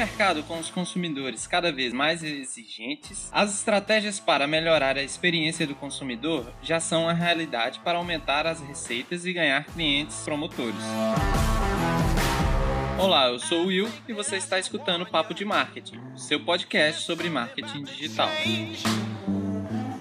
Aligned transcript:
mercado 0.00 0.42
com 0.44 0.58
os 0.58 0.70
consumidores 0.70 1.46
cada 1.46 1.70
vez 1.70 1.92
mais 1.92 2.24
exigentes, 2.24 3.28
as 3.30 3.54
estratégias 3.54 4.18
para 4.18 4.46
melhorar 4.46 4.96
a 4.96 5.02
experiência 5.02 5.66
do 5.66 5.74
consumidor 5.74 6.50
já 6.62 6.80
são 6.80 7.06
a 7.06 7.12
realidade 7.12 7.80
para 7.80 7.98
aumentar 7.98 8.46
as 8.46 8.62
receitas 8.62 9.26
e 9.26 9.32
ganhar 9.34 9.62
clientes 9.66 10.22
promotores. 10.24 10.80
Olá, 12.98 13.28
eu 13.28 13.38
sou 13.38 13.64
o 13.64 13.66
Will 13.66 13.90
e 14.08 14.14
você 14.14 14.36
está 14.36 14.58
escutando 14.58 15.04
Papo 15.04 15.34
de 15.34 15.44
Marketing, 15.44 16.00
seu 16.16 16.40
podcast 16.40 17.02
sobre 17.02 17.28
marketing 17.28 17.82
digital. 17.84 18.30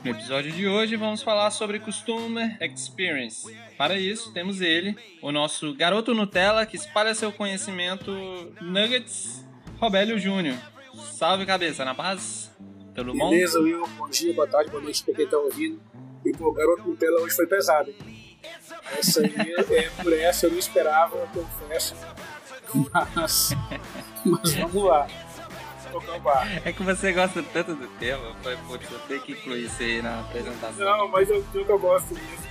No 0.02 0.12
episódio 0.12 0.54
de 0.54 0.66
hoje 0.66 0.96
vamos 0.96 1.22
falar 1.22 1.52
sobre 1.52 1.78
Customer 1.78 2.58
Experience. 2.62 3.54
Para 3.78 4.00
isso, 4.00 4.32
temos 4.32 4.62
ele, 4.62 4.96
o 5.22 5.30
nosso 5.30 5.74
garoto 5.74 6.16
Nutella 6.16 6.66
que 6.66 6.78
espalha 6.78 7.14
seu 7.14 7.34
conhecimento 7.34 8.10
Nuggets, 8.62 9.49
Robélio 9.80 10.20
Júnior. 10.20 10.58
Salve 11.14 11.46
cabeça, 11.46 11.86
na 11.86 11.96
paz? 11.96 12.52
Tudo 12.94 13.14
bom? 13.14 13.30
Beleza, 13.30 13.60
Will. 13.60 13.88
Bom 13.98 14.10
dia, 14.10 14.34
boa 14.34 14.48
tarde, 14.48 14.70
boa 14.70 14.84
noite 14.84 15.04
pra 15.04 15.14
quem 15.14 15.26
tá 15.26 15.38
ouvindo. 15.38 15.82
E 16.26 16.34
pô, 16.34 16.52
garoto 16.52 16.84
Nutella 16.88 17.22
hoje 17.22 17.34
foi 17.34 17.48
pesado. 17.48 17.94
Essa 18.98 19.22
aí, 19.22 19.34
é, 19.78 19.90
por 20.04 20.12
essa 20.12 20.48
eu 20.48 20.52
não 20.52 20.60
esperava, 20.60 21.16
eu 21.16 21.28
confesso. 21.28 21.96
Mas, 23.16 23.52
mas 24.26 24.54
vamos 24.54 24.84
lá. 24.84 25.08
É 26.66 26.72
que 26.74 26.84
você 26.84 27.14
gosta 27.14 27.42
tanto 27.42 27.74
do 27.74 27.88
tema, 28.00 28.36
foi, 28.44 28.58
putz, 28.58 28.92
eu 28.92 29.00
tenho 29.08 29.22
que 29.22 29.32
incluir 29.32 29.66
isso 29.66 29.82
aí 29.82 30.02
na 30.02 30.20
apresentação. 30.20 30.86
Não, 30.86 31.08
mas 31.08 31.30
eu, 31.30 31.44
eu, 31.54 31.66
eu 31.66 31.80
gosto 31.80 32.14
disso. 32.14 32.50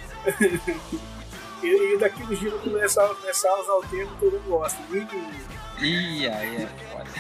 e, 1.62 1.94
e 1.94 1.98
daqui 1.98 2.22
no 2.24 2.34
giro 2.34 2.58
começar, 2.58 3.06
começar 3.14 3.50
a 3.50 3.60
usar 3.60 3.74
o 3.74 3.82
termo 3.82 4.16
que 4.16 4.24
eu 4.24 4.32
não 4.32 4.40
gosto. 4.40 4.78
Ih, 5.80 6.28
aí 6.28 6.56
é 6.56 6.66
foda. 6.90 7.10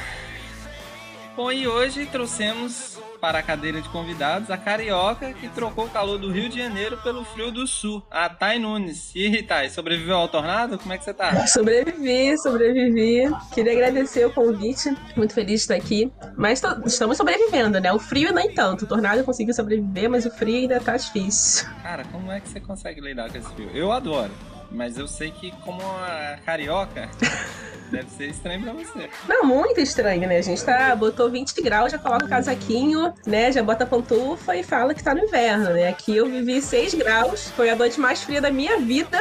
Bom, 1.36 1.52
e 1.52 1.68
hoje 1.68 2.04
trouxemos 2.06 2.98
para 3.20 3.38
a 3.38 3.42
cadeira 3.42 3.80
de 3.80 3.88
convidados 3.90 4.50
a 4.50 4.56
carioca 4.56 5.32
que 5.32 5.48
trocou 5.48 5.84
o 5.84 5.88
calor 5.88 6.18
do 6.18 6.32
Rio 6.32 6.48
de 6.48 6.58
Janeiro 6.58 6.96
pelo 6.98 7.24
frio 7.24 7.52
do 7.52 7.64
Sul, 7.64 8.02
a 8.10 8.28
Thay 8.28 8.58
Nunes. 8.58 9.12
E 9.14 9.40
Thay, 9.44 9.70
sobreviveu 9.70 10.16
ao 10.16 10.28
tornado? 10.28 10.76
Como 10.78 10.92
é 10.92 10.98
que 10.98 11.04
você 11.04 11.14
tá? 11.14 11.46
Sobrevivi, 11.46 12.36
sobrevivi. 12.38 13.30
Queria 13.54 13.72
agradecer 13.72 14.26
o 14.26 14.32
convite, 14.32 14.92
muito 15.16 15.32
feliz 15.32 15.60
de 15.60 15.72
estar 15.72 15.74
aqui. 15.76 16.12
Mas 16.36 16.60
estamos 16.84 17.16
sobrevivendo, 17.16 17.80
né? 17.80 17.92
O 17.92 18.00
frio 18.00 18.32
nem 18.32 18.52
tanto. 18.52 18.84
O 18.84 18.88
tornado 18.88 19.22
conseguiu 19.22 19.54
sobreviver, 19.54 20.10
mas 20.10 20.26
o 20.26 20.30
frio 20.30 20.56
ainda 20.56 20.80
tá 20.80 20.96
difícil. 20.96 21.68
Cara, 21.82 22.04
como 22.06 22.32
é 22.32 22.40
que 22.40 22.48
você 22.48 22.58
consegue 22.58 23.00
lidar 23.00 23.30
com 23.30 23.38
esse 23.38 23.48
frio? 23.50 23.70
Eu 23.72 23.92
adoro. 23.92 24.32
Mas 24.70 24.98
eu 24.98 25.08
sei 25.08 25.30
que 25.30 25.50
como 25.64 25.80
a 25.82 26.36
carioca 26.44 27.08
deve 27.90 28.10
ser 28.10 28.28
estranho 28.28 28.62
pra 28.62 28.72
você. 28.72 29.08
Não, 29.26 29.44
muito 29.44 29.80
estranho, 29.80 30.28
né? 30.28 30.38
A 30.38 30.42
gente 30.42 30.62
tá, 30.62 30.94
botou 30.94 31.30
20 31.30 31.60
graus, 31.62 31.92
já 31.92 31.98
coloca 31.98 32.26
o 32.26 32.28
casaquinho, 32.28 33.12
né? 33.26 33.50
Já 33.50 33.62
bota 33.62 33.84
a 33.84 33.86
pantufa 33.86 34.54
e 34.56 34.62
fala 34.62 34.94
que 34.94 35.02
tá 35.02 35.14
no 35.14 35.20
inverno, 35.20 35.70
né? 35.70 35.88
Aqui 35.88 36.16
eu 36.16 36.26
vivi 36.26 36.60
6 36.60 36.94
graus, 36.94 37.50
foi 37.56 37.70
a 37.70 37.76
noite 37.76 37.98
mais 37.98 38.22
fria 38.22 38.40
da 38.40 38.50
minha 38.50 38.78
vida. 38.78 39.18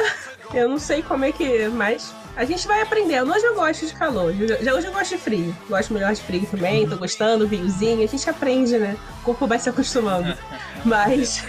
Eu 0.52 0.68
não 0.68 0.78
sei 0.78 1.02
como 1.02 1.24
é 1.24 1.32
que. 1.32 1.68
Mas 1.68 2.12
a 2.36 2.44
gente 2.44 2.66
vai 2.66 2.80
aprendendo. 2.82 3.32
Hoje 3.32 3.44
eu 3.44 3.54
gosto 3.54 3.86
de 3.86 3.92
calor. 3.94 4.32
Já 4.62 4.74
hoje 4.74 4.86
eu 4.86 4.92
gosto 4.92 5.10
de 5.10 5.18
frio. 5.18 5.56
Gosto 5.68 5.92
melhor 5.92 6.14
de 6.14 6.22
frio 6.22 6.46
também. 6.50 6.88
Tô 6.88 6.96
gostando, 6.96 7.48
vinhozinho. 7.48 8.02
A 8.02 8.06
gente 8.06 8.28
aprende, 8.28 8.78
né? 8.78 8.96
O 9.20 9.24
corpo 9.24 9.46
vai 9.46 9.58
se 9.58 9.68
acostumando. 9.68 10.36
Mas. 10.84 11.44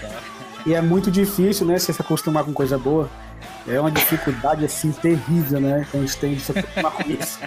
E 0.66 0.74
é 0.74 0.82
muito 0.82 1.10
difícil, 1.10 1.66
né? 1.66 1.78
Você 1.78 1.94
se 1.94 2.02
acostumar 2.02 2.44
com 2.44 2.54
coisa 2.54 2.78
boa. 2.78 3.10
É 3.70 3.80
uma 3.80 3.92
dificuldade 3.92 4.66
assim 4.66 4.92
terrível, 4.92 5.62
né? 5.62 5.86
Que 5.90 5.98
a 5.98 6.00
gente 6.00 6.18
tem 6.18 6.34
de 6.34 6.42
se 6.42 6.52
acostumar 6.52 6.92
com 6.92 7.12
isso. 7.12 7.40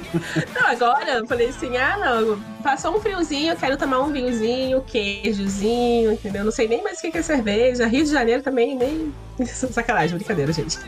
Não, 0.54 0.66
agora 0.66 1.12
eu 1.12 1.26
falei 1.26 1.48
assim: 1.48 1.78
ah, 1.78 1.96
não, 1.96 2.38
passou 2.62 2.94
um 2.94 3.00
friozinho, 3.00 3.52
eu 3.52 3.56
quero 3.56 3.78
tomar 3.78 4.00
um 4.00 4.12
vinhozinho, 4.12 4.82
queijozinho, 4.82 6.12
entendeu? 6.12 6.44
Não 6.44 6.52
sei 6.52 6.68
nem 6.68 6.82
mais 6.82 6.98
o 6.98 7.10
que 7.10 7.16
é 7.16 7.22
cerveja. 7.22 7.86
Rio 7.86 8.04
de 8.04 8.10
Janeiro 8.10 8.42
também, 8.42 8.76
nem. 8.76 9.14
Sacanagem, 9.46 10.18
brincadeira, 10.18 10.52
gente. 10.52 10.78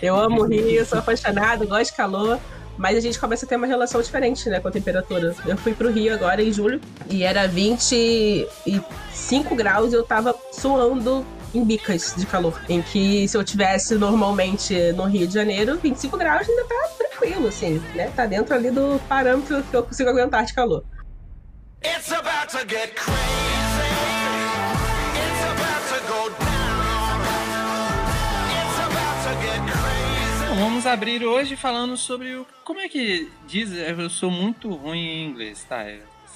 Eu 0.00 0.16
amo 0.16 0.42
o 0.42 0.46
Rio, 0.46 0.86
sou 0.86 0.98
apaixonada, 0.98 1.66
gosto 1.66 1.90
de 1.90 1.96
calor. 1.96 2.40
Mas 2.78 2.96
a 2.96 3.00
gente 3.00 3.18
começa 3.18 3.46
a 3.46 3.48
ter 3.48 3.56
uma 3.56 3.66
relação 3.66 4.02
diferente, 4.02 4.50
né, 4.50 4.60
com 4.60 4.68
a 4.68 4.70
temperatura. 4.70 5.34
Eu 5.46 5.56
fui 5.56 5.72
pro 5.72 5.90
Rio 5.90 6.12
agora 6.12 6.42
em 6.42 6.52
julho 6.52 6.78
e 7.08 7.22
era 7.22 7.48
25 7.48 9.54
graus 9.54 9.92
e 9.92 9.96
eu 9.96 10.02
tava 10.02 10.34
suando 10.52 11.24
em 11.56 11.64
bicas 11.64 12.14
de 12.16 12.26
calor. 12.26 12.60
Em 12.68 12.82
que 12.82 13.26
se 13.26 13.36
eu 13.36 13.44
tivesse 13.44 13.94
normalmente 13.96 14.92
no 14.92 15.04
Rio 15.04 15.26
de 15.26 15.34
Janeiro, 15.34 15.78
25 15.82 16.16
graus 16.16 16.48
ainda 16.48 16.64
tá 16.64 16.88
tranquilo, 16.98 17.48
assim, 17.48 17.82
né? 17.94 18.10
Tá 18.14 18.26
dentro 18.26 18.54
ali 18.54 18.70
do 18.70 19.00
parâmetro 19.08 19.62
que 19.62 19.76
eu 19.76 19.82
consigo 19.82 20.10
aguentar 20.10 20.44
de 20.44 20.54
calor. 20.54 20.84
It's 21.84 22.12
about 22.12 22.48
to 22.50 22.58
get 22.68 22.94
crazy. 22.94 23.56
vamos 30.56 30.86
abrir 30.86 31.24
hoje 31.24 31.56
falando 31.56 31.96
sobre 31.96 32.34
o. 32.34 32.46
Como 32.64 32.80
é 32.80 32.88
que 32.88 33.30
diz? 33.46 33.72
Eu 33.72 34.08
sou 34.10 34.30
muito 34.30 34.70
ruim 34.74 34.98
em 34.98 35.26
inglês, 35.26 35.64
tá? 35.64 35.84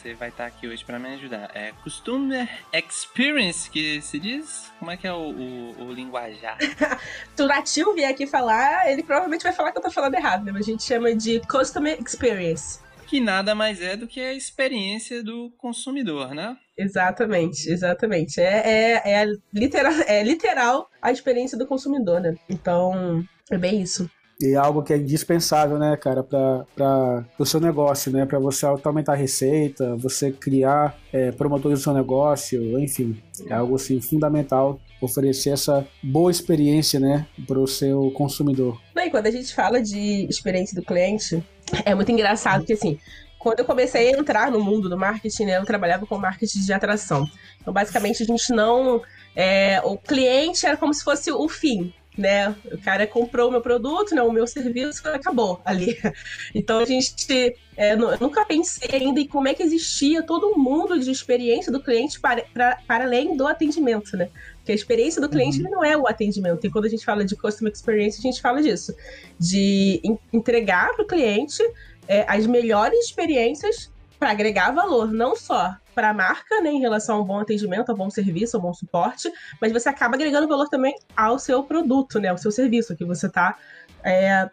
Você 0.00 0.14
vai 0.14 0.30
estar 0.30 0.46
aqui 0.46 0.66
hoje 0.66 0.82
para 0.82 0.98
me 0.98 1.12
ajudar. 1.14 1.50
É 1.54 1.72
Customer 1.82 2.48
Experience 2.72 3.68
que 3.68 4.00
se 4.00 4.18
diz? 4.18 4.70
Como 4.78 4.90
é 4.90 4.96
que 4.96 5.06
é 5.06 5.12
o, 5.12 5.30
o, 5.30 5.84
o 5.84 5.92
linguajar? 5.92 6.56
Turativo 7.36 7.92
vier 7.92 8.10
aqui 8.10 8.26
falar, 8.26 8.90
ele 8.90 9.02
provavelmente 9.02 9.42
vai 9.42 9.52
falar 9.52 9.72
que 9.72 9.78
eu 9.78 9.82
tô 9.82 9.90
falando 9.90 10.14
errado, 10.14 10.44
né? 10.44 10.52
Mas 10.52 10.66
a 10.66 10.70
gente 10.70 10.82
chama 10.82 11.14
de 11.14 11.40
Customer 11.40 11.98
Experience. 12.00 12.80
Que 13.06 13.20
nada 13.20 13.54
mais 13.54 13.82
é 13.82 13.94
do 13.96 14.06
que 14.06 14.20
a 14.20 14.32
experiência 14.32 15.22
do 15.22 15.50
consumidor, 15.58 16.34
né? 16.34 16.56
Exatamente, 16.78 17.68
exatamente. 17.68 18.40
É, 18.40 19.02
é, 19.04 19.22
é, 19.22 19.26
literal, 19.52 19.92
é 20.06 20.22
literal 20.22 20.90
a 21.02 21.12
experiência 21.12 21.58
do 21.58 21.66
consumidor, 21.66 22.20
né? 22.20 22.34
Então, 22.48 23.22
é 23.50 23.58
bem 23.58 23.82
isso. 23.82 24.08
E 24.40 24.54
é 24.54 24.56
algo 24.56 24.82
que 24.82 24.92
é 24.92 24.96
indispensável, 24.96 25.78
né, 25.78 25.96
cara, 25.98 26.22
para 26.22 27.24
o 27.38 27.44
seu 27.44 27.60
negócio, 27.60 28.10
né? 28.10 28.24
Para 28.24 28.38
você 28.38 28.64
aumentar 28.64 29.12
a 29.12 29.16
receita, 29.16 29.94
você 29.96 30.32
criar 30.32 30.98
é, 31.12 31.30
promotores 31.30 31.80
do 31.80 31.82
seu 31.82 31.92
negócio, 31.92 32.80
enfim. 32.80 33.20
É 33.46 33.52
algo, 33.52 33.74
assim, 33.74 34.00
fundamental 34.00 34.80
oferecer 35.00 35.50
essa 35.50 35.86
boa 36.02 36.30
experiência, 36.30 36.98
né, 37.00 37.26
para 37.46 37.58
o 37.58 37.66
seu 37.66 38.10
consumidor. 38.12 38.80
E 38.96 39.10
quando 39.10 39.26
a 39.26 39.30
gente 39.30 39.54
fala 39.54 39.82
de 39.82 40.26
experiência 40.28 40.78
do 40.78 40.86
cliente, 40.86 41.42
é 41.84 41.94
muito 41.94 42.10
engraçado 42.10 42.64
que, 42.64 42.72
assim, 42.72 42.98
quando 43.38 43.60
eu 43.60 43.64
comecei 43.64 44.14
a 44.14 44.18
entrar 44.18 44.50
no 44.50 44.60
mundo 44.62 44.88
do 44.88 44.98
marketing, 44.98 45.46
né, 45.46 45.58
eu 45.58 45.64
trabalhava 45.64 46.06
com 46.06 46.18
marketing 46.18 46.60
de 46.60 46.72
atração. 46.72 47.26
Então, 47.60 47.72
basicamente, 47.72 48.22
a 48.22 48.26
gente 48.26 48.52
não. 48.52 49.02
É, 49.34 49.80
o 49.84 49.96
cliente 49.96 50.66
era 50.66 50.76
como 50.76 50.92
se 50.92 51.04
fosse 51.04 51.30
o 51.30 51.48
fim 51.48 51.92
né? 52.16 52.54
O 52.72 52.78
cara 52.78 53.06
comprou 53.06 53.48
o 53.48 53.50
meu 53.52 53.60
produto, 53.60 54.14
né? 54.14 54.22
O 54.22 54.32
meu 54.32 54.46
serviço 54.46 55.06
acabou 55.08 55.60
ali. 55.64 55.96
Então 56.54 56.78
a 56.78 56.84
gente 56.84 57.56
é, 57.76 57.94
eu 57.94 58.18
nunca 58.20 58.44
pensei 58.44 58.88
ainda 58.92 59.20
em 59.20 59.26
como 59.26 59.48
é 59.48 59.54
que 59.54 59.62
existia 59.62 60.22
todo 60.22 60.48
um 60.48 60.58
mundo 60.58 60.98
de 60.98 61.10
experiência 61.10 61.72
do 61.72 61.82
cliente 61.82 62.20
para, 62.20 62.42
para, 62.52 62.76
para 62.86 63.04
além 63.04 63.36
do 63.36 63.46
atendimento, 63.46 64.16
né? 64.16 64.28
Porque 64.56 64.72
a 64.72 64.74
experiência 64.74 65.20
do 65.20 65.28
cliente 65.28 65.62
uhum. 65.62 65.70
não 65.70 65.84
é 65.84 65.96
o 65.96 66.06
atendimento. 66.06 66.66
E 66.66 66.70
quando 66.70 66.84
a 66.84 66.88
gente 66.88 67.04
fala 67.04 67.24
de 67.24 67.34
customer 67.36 67.72
experience, 67.72 68.18
a 68.18 68.22
gente 68.22 68.40
fala 68.40 68.60
disso. 68.60 68.94
De 69.38 70.02
entregar 70.32 70.92
para 70.94 71.04
o 71.04 71.06
cliente 71.06 71.62
é, 72.06 72.24
as 72.28 72.46
melhores 72.46 72.98
experiências 73.06 73.90
para 74.20 74.30
agregar 74.30 74.70
valor, 74.70 75.10
não 75.10 75.34
só 75.34 75.74
para 75.94 76.10
a 76.10 76.14
marca, 76.14 76.60
né, 76.60 76.70
em 76.70 76.78
relação 76.78 77.16
a 77.16 77.20
um 77.22 77.24
bom 77.24 77.40
atendimento, 77.40 77.90
a 77.90 77.94
um 77.94 77.96
bom 77.96 78.10
serviço, 78.10 78.56
a 78.56 78.60
um 78.60 78.62
bom 78.62 78.74
suporte, 78.74 79.32
mas 79.60 79.72
você 79.72 79.88
acaba 79.88 80.14
agregando 80.14 80.46
valor 80.46 80.68
também 80.68 80.94
ao 81.16 81.38
seu 81.38 81.64
produto, 81.64 82.20
né, 82.20 82.28
ao 82.28 82.36
seu 82.36 82.52
serviço 82.52 82.94
que 82.94 83.04
você 83.04 83.26
está 83.26 83.56
é, 84.04 84.48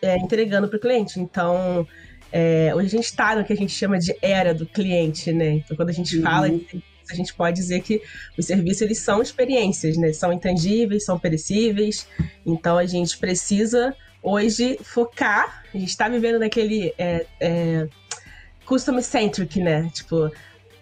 é, 0.00 0.16
entregando 0.16 0.68
para 0.68 0.78
o 0.78 0.80
cliente. 0.80 1.20
Então, 1.20 1.86
é, 2.32 2.72
hoje 2.74 2.86
a 2.86 2.90
gente 2.90 3.04
está 3.04 3.36
no 3.36 3.44
que 3.44 3.52
a 3.52 3.56
gente 3.56 3.72
chama 3.72 3.98
de 3.98 4.16
era 4.22 4.54
do 4.54 4.66
cliente, 4.66 5.32
né? 5.32 5.50
Então, 5.50 5.76
quando 5.76 5.90
a 5.90 5.92
gente 5.92 6.16
uhum. 6.16 6.22
fala 6.22 6.48
a 7.10 7.14
gente 7.14 7.34
pode 7.34 7.56
dizer 7.56 7.82
que 7.82 8.00
os 8.38 8.46
serviços 8.46 8.82
eles 8.82 8.98
são 8.98 9.20
experiências, 9.20 9.96
né? 9.98 10.12
São 10.12 10.32
intangíveis, 10.32 11.04
são 11.04 11.18
perecíveis. 11.18 12.08
Então 12.46 12.78
a 12.78 12.86
gente 12.86 13.18
precisa 13.18 13.94
hoje 14.22 14.78
focar. 14.82 15.62
A 15.72 15.78
gente 15.78 15.90
está 15.90 16.08
vivendo 16.08 16.38
naquele 16.38 16.94
é, 16.96 17.26
é, 17.38 17.88
custom 18.64 19.00
centric, 19.00 19.60
né? 19.60 19.90
Tipo, 19.92 20.30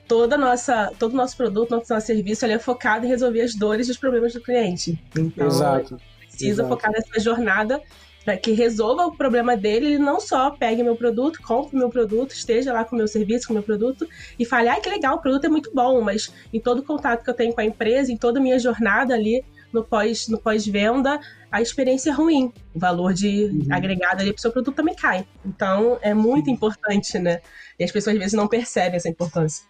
toda 0.08 0.36
nossa, 0.36 0.92
todo 0.98 1.12
o 1.12 1.16
nosso 1.16 1.36
produto, 1.36 1.70
nosso, 1.70 1.92
nosso 1.92 2.06
serviço, 2.06 2.44
ele 2.44 2.54
é 2.54 2.58
focado 2.58 3.06
em 3.06 3.08
resolver 3.08 3.40
as 3.40 3.54
dores 3.54 3.88
e 3.88 3.90
os 3.90 3.96
problemas 3.96 4.32
do 4.32 4.40
cliente. 4.40 4.98
Então, 5.16 5.46
Exato. 5.46 5.96
precisa 6.20 6.62
Exato. 6.62 6.68
focar 6.68 6.92
nessa 6.92 7.20
jornada 7.20 7.80
para 8.24 8.36
que 8.36 8.52
resolva 8.52 9.06
o 9.06 9.16
problema 9.16 9.56
dele, 9.56 9.86
ele 9.86 9.98
não 9.98 10.20
só 10.20 10.50
pegue 10.50 10.82
meu 10.82 10.94
produto, 10.96 11.42
compre 11.42 11.76
meu 11.76 11.88
produto, 11.88 12.32
esteja 12.32 12.72
lá 12.72 12.84
com 12.84 12.94
o 12.94 12.98
meu 12.98 13.08
serviço, 13.08 13.48
com 13.48 13.52
o 13.52 13.56
meu 13.56 13.62
produto 13.62 14.08
e 14.38 14.44
fale, 14.44 14.68
ai 14.68 14.80
que 14.80 14.88
legal, 14.88 15.16
o 15.16 15.20
produto 15.20 15.44
é 15.44 15.48
muito 15.48 15.72
bom, 15.74 16.00
mas 16.00 16.32
em 16.52 16.60
todo 16.60 16.78
o 16.78 16.82
contato 16.84 17.24
que 17.24 17.30
eu 17.30 17.34
tenho 17.34 17.52
com 17.52 17.60
a 17.60 17.64
empresa, 17.64 18.12
em 18.12 18.16
toda 18.16 18.38
a 18.38 18.42
minha 18.42 18.58
jornada 18.58 19.14
ali 19.14 19.44
no 19.72 19.82
pós 19.82 20.28
no 20.28 20.38
pós-venda 20.38 21.18
a 21.50 21.60
experiência 21.60 22.10
é 22.10 22.12
ruim, 22.12 22.52
o 22.74 22.78
valor 22.78 23.12
de 23.12 23.44
uhum. 23.44 23.66
agregado 23.70 24.22
ali 24.22 24.32
pro 24.32 24.40
seu 24.40 24.50
produto 24.50 24.74
também 24.74 24.94
cai. 24.94 25.26
Então 25.44 25.98
é 26.00 26.14
muito 26.14 26.48
importante, 26.48 27.18
né? 27.18 27.40
E 27.82 27.84
as 27.84 27.90
pessoas 27.90 28.14
às 28.14 28.20
vezes 28.20 28.34
não 28.34 28.46
percebem 28.46 28.96
essa 28.96 29.08
importância. 29.08 29.64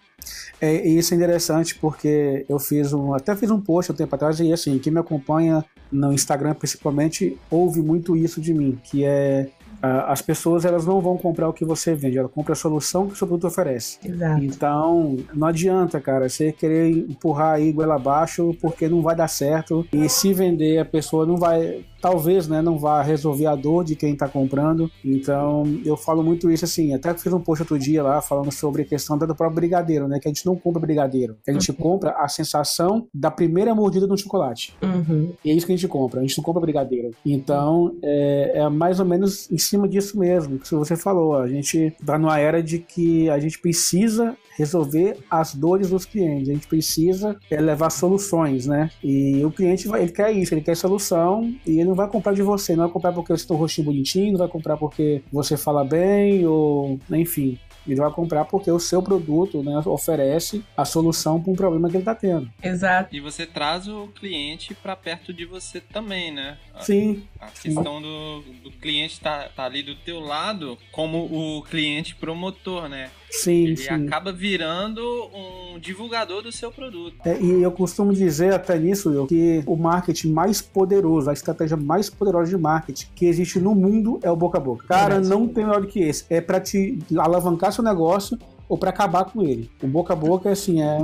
É, 0.61 0.87
e 0.87 0.99
isso 0.99 1.15
é 1.15 1.17
interessante 1.17 1.75
porque 1.75 2.45
eu 2.47 2.59
fiz 2.59 2.93
um, 2.93 3.15
até 3.15 3.35
fiz 3.35 3.51
um 3.51 3.61
post 3.61 3.91
um 3.91 3.95
tempo 3.95 4.15
atrás 4.15 4.39
e 4.39 4.53
assim, 4.53 4.79
quem 4.79 4.93
me 4.93 5.01
acompanha 5.01 5.65
no 5.91 6.13
Instagram 6.13 6.55
principalmente 6.55 7.37
ouve 7.51 7.83
muito 7.83 8.15
isso 8.15 8.41
de 8.41 8.55
mim, 8.55 8.79
que 8.85 9.05
é 9.05 9.49
as 9.83 10.23
pessoas 10.23 10.65
elas 10.65 10.87
não 10.87 11.01
vão 11.01 11.19
comprar 11.19 11.49
o 11.49 11.53
que 11.53 11.65
você 11.65 11.93
vende, 11.93 12.17
ela 12.17 12.29
compra 12.29 12.53
a 12.53 12.57
solução 12.57 13.09
que 13.09 13.15
o 13.15 13.17
seu 13.17 13.27
produto 13.27 13.49
oferece. 13.49 13.99
Exato. 14.05 14.45
Então, 14.45 15.17
não 15.35 15.49
adianta, 15.49 16.01
cara, 16.01 16.29
você 16.29 16.53
querer 16.53 16.89
empurrar 16.89 17.55
aí 17.55 17.73
goela 17.73 17.97
abaixo 17.97 18.57
porque 18.61 18.89
não 18.89 19.03
vai 19.03 19.17
dar 19.17 19.27
certo. 19.27 19.85
E 19.93 20.09
se 20.09 20.33
vender, 20.33 20.79
a 20.79 20.85
pessoa 20.85 21.27
não 21.27 21.37
vai 21.37 21.85
talvez 22.03 22.49
né, 22.49 22.61
não 22.61 22.77
vá 22.77 23.01
resolver 23.01 23.47
a 23.47 23.55
dor 23.55 23.85
de 23.85 23.95
quem 23.95 24.13
está 24.13 24.29
comprando. 24.29 24.91
Então, 25.05 25.63
eu 25.85 25.97
falo 25.97 26.23
muito 26.23 26.51
isso 26.51 26.65
assim. 26.65 26.93
Até 26.93 27.15
fiz 27.15 27.33
um 27.33 27.41
post 27.41 27.63
outro 27.63 27.79
dia 27.79 28.03
lá 28.03 28.21
falando 28.21 28.51
sobre 28.51 28.83
a 28.83 28.85
questão 28.85 29.17
do 29.17 29.27
próprio 29.27 29.55
brigadeiro, 29.55 30.09
né? 30.09 30.19
Que 30.19 30.27
a 30.27 30.33
gente 30.33 30.45
não 30.45 30.57
compra 30.57 30.81
brigadeiro. 30.81 31.37
A 31.47 31.53
gente 31.53 31.71
uhum. 31.71 31.77
compra 31.77 32.11
a 32.19 32.27
sensação 32.27 33.07
da 33.15 33.31
primeira 33.31 33.73
mordida 33.73 34.07
do 34.07 34.19
chocolate. 34.19 34.75
Uhum. 34.83 35.33
E 35.45 35.51
é 35.51 35.55
isso 35.55 35.65
que 35.65 35.73
a 35.73 35.77
gente 35.77 35.87
compra. 35.87 36.19
A 36.19 36.23
gente 36.23 36.37
não 36.37 36.45
compra 36.45 36.61
brigadeiro. 36.61 37.13
Então, 37.25 37.95
é, 38.03 38.53
é 38.57 38.69
mais 38.69 38.99
ou 38.99 39.07
menos 39.07 39.51
em 39.51 39.59
cima 39.59 39.89
disso 39.89 40.19
mesmo 40.19 40.59
que 40.59 40.75
você 40.75 40.97
falou. 40.97 41.37
A 41.37 41.47
gente 41.47 41.95
está 42.01 42.19
numa 42.19 42.39
era 42.39 42.61
de 42.61 42.81
que 42.81 43.31
a 43.31 43.39
gente 43.39 43.61
precisa 43.61 44.37
resolver 44.57 45.19
as 45.31 45.55
dores 45.55 45.91
dos 45.91 46.05
clientes. 46.05 46.49
A 46.49 46.53
gente 46.53 46.67
precisa 46.67 47.37
é, 47.51 47.61
levar 47.61 47.91
soluções, 47.91 48.67
né? 48.67 48.91
E 49.03 49.45
o 49.45 49.51
cliente 49.51 49.89
vai, 49.89 50.03
ele 50.03 50.13
quer 50.13 50.33
isso, 50.33 50.53
ele 50.55 50.61
quer 50.61 50.77
solução 50.77 51.53
e 51.67 51.79
ele 51.81 51.92
não 51.93 51.97
vai 51.97 52.09
comprar 52.09 52.33
de 52.33 52.43
você, 52.43 52.75
não 52.75 52.85
vai 52.85 52.93
comprar 52.93 53.13
porque 53.13 53.33
você 53.33 53.47
tem 53.47 53.55
um 53.57 53.61
rostinho 53.61 53.85
bonitinho, 53.85 54.33
não 54.33 54.39
vai 54.39 54.49
comprar 54.49 54.77
porque 54.77 55.23
você 55.31 55.57
fala 55.57 55.85
bem 55.85 56.47
ou 56.47 56.99
enfim. 57.11 57.59
Ele 57.87 57.97
vai 57.97 58.11
comprar 58.13 58.45
porque 58.45 58.71
o 58.71 58.79
seu 58.79 59.03
produto 59.03 59.63
né, 59.63 59.77
oferece 59.85 60.65
a 60.77 60.85
solução 60.85 61.43
para 61.43 61.53
um 61.53 61.57
problema 61.57 61.89
que 61.89 61.97
ele 61.97 62.03
está 62.03 62.15
tendo. 62.15 62.49
Exato. 62.63 63.15
E 63.15 63.21
você 63.21 63.45
traz 63.45 63.89
o 63.89 64.07
cliente 64.15 64.73
para 64.73 64.95
perto 64.95 65.33
de 65.33 65.45
você 65.45 65.81
também, 65.81 66.33
né? 66.33 66.59
Sim. 66.81 67.25
A 67.41 67.49
questão 67.49 68.01
do, 68.01 68.43
do 68.63 68.71
cliente 68.71 69.15
estar 69.15 69.45
tá, 69.45 69.49
tá 69.49 69.65
ali 69.65 69.83
do 69.83 69.97
teu 69.97 70.21
lado 70.21 70.79
como 70.93 71.25
o 71.25 71.63
cliente 71.63 72.15
promotor, 72.15 72.89
né? 72.89 73.11
Sim, 73.33 73.65
ele 73.65 73.77
sim. 73.77 73.89
acaba 73.89 74.33
virando 74.33 75.01
um 75.35 75.79
divulgador 75.79 76.43
do 76.43 76.53
seu 76.53 76.71
produto. 76.71 77.17
É, 77.25 77.41
e 77.41 77.63
eu 77.63 77.73
costumo 77.73 78.13
dizer 78.13 78.53
até 78.53 78.79
nisso 78.79 79.27
que 79.27 79.63
o 79.67 79.75
marketing 79.75 80.33
mais 80.33 80.61
poderoso, 80.61 81.31
a 81.31 81.33
estratégia 81.33 81.77
mais 81.77 82.11
poderosa 82.11 82.51
de 82.51 82.59
marketing 82.59 83.07
que 83.15 83.27
existe 83.27 83.59
no 83.59 83.75
mundo 83.75 84.21
é 84.23 84.31
o 84.31 84.37
boca 84.37 84.59
a 84.59 84.61
boca. 84.61 84.87
Cara, 84.87 85.19
não 85.19 85.49
tem 85.49 85.65
melhor 85.65 85.81
do 85.81 85.87
que 85.87 86.01
esse. 86.01 86.25
É 86.29 86.41
para 86.41 86.61
te 86.61 86.99
alavancar 87.19 87.73
seu 87.73 87.83
negócio 87.83 88.39
ou 88.69 88.77
para 88.77 88.91
acabar 88.91 89.25
com 89.25 89.43
ele. 89.43 89.71
O 89.83 89.87
boca 89.87 90.13
a 90.13 90.17
boca, 90.17 90.51
assim, 90.51 90.83
é 90.83 90.99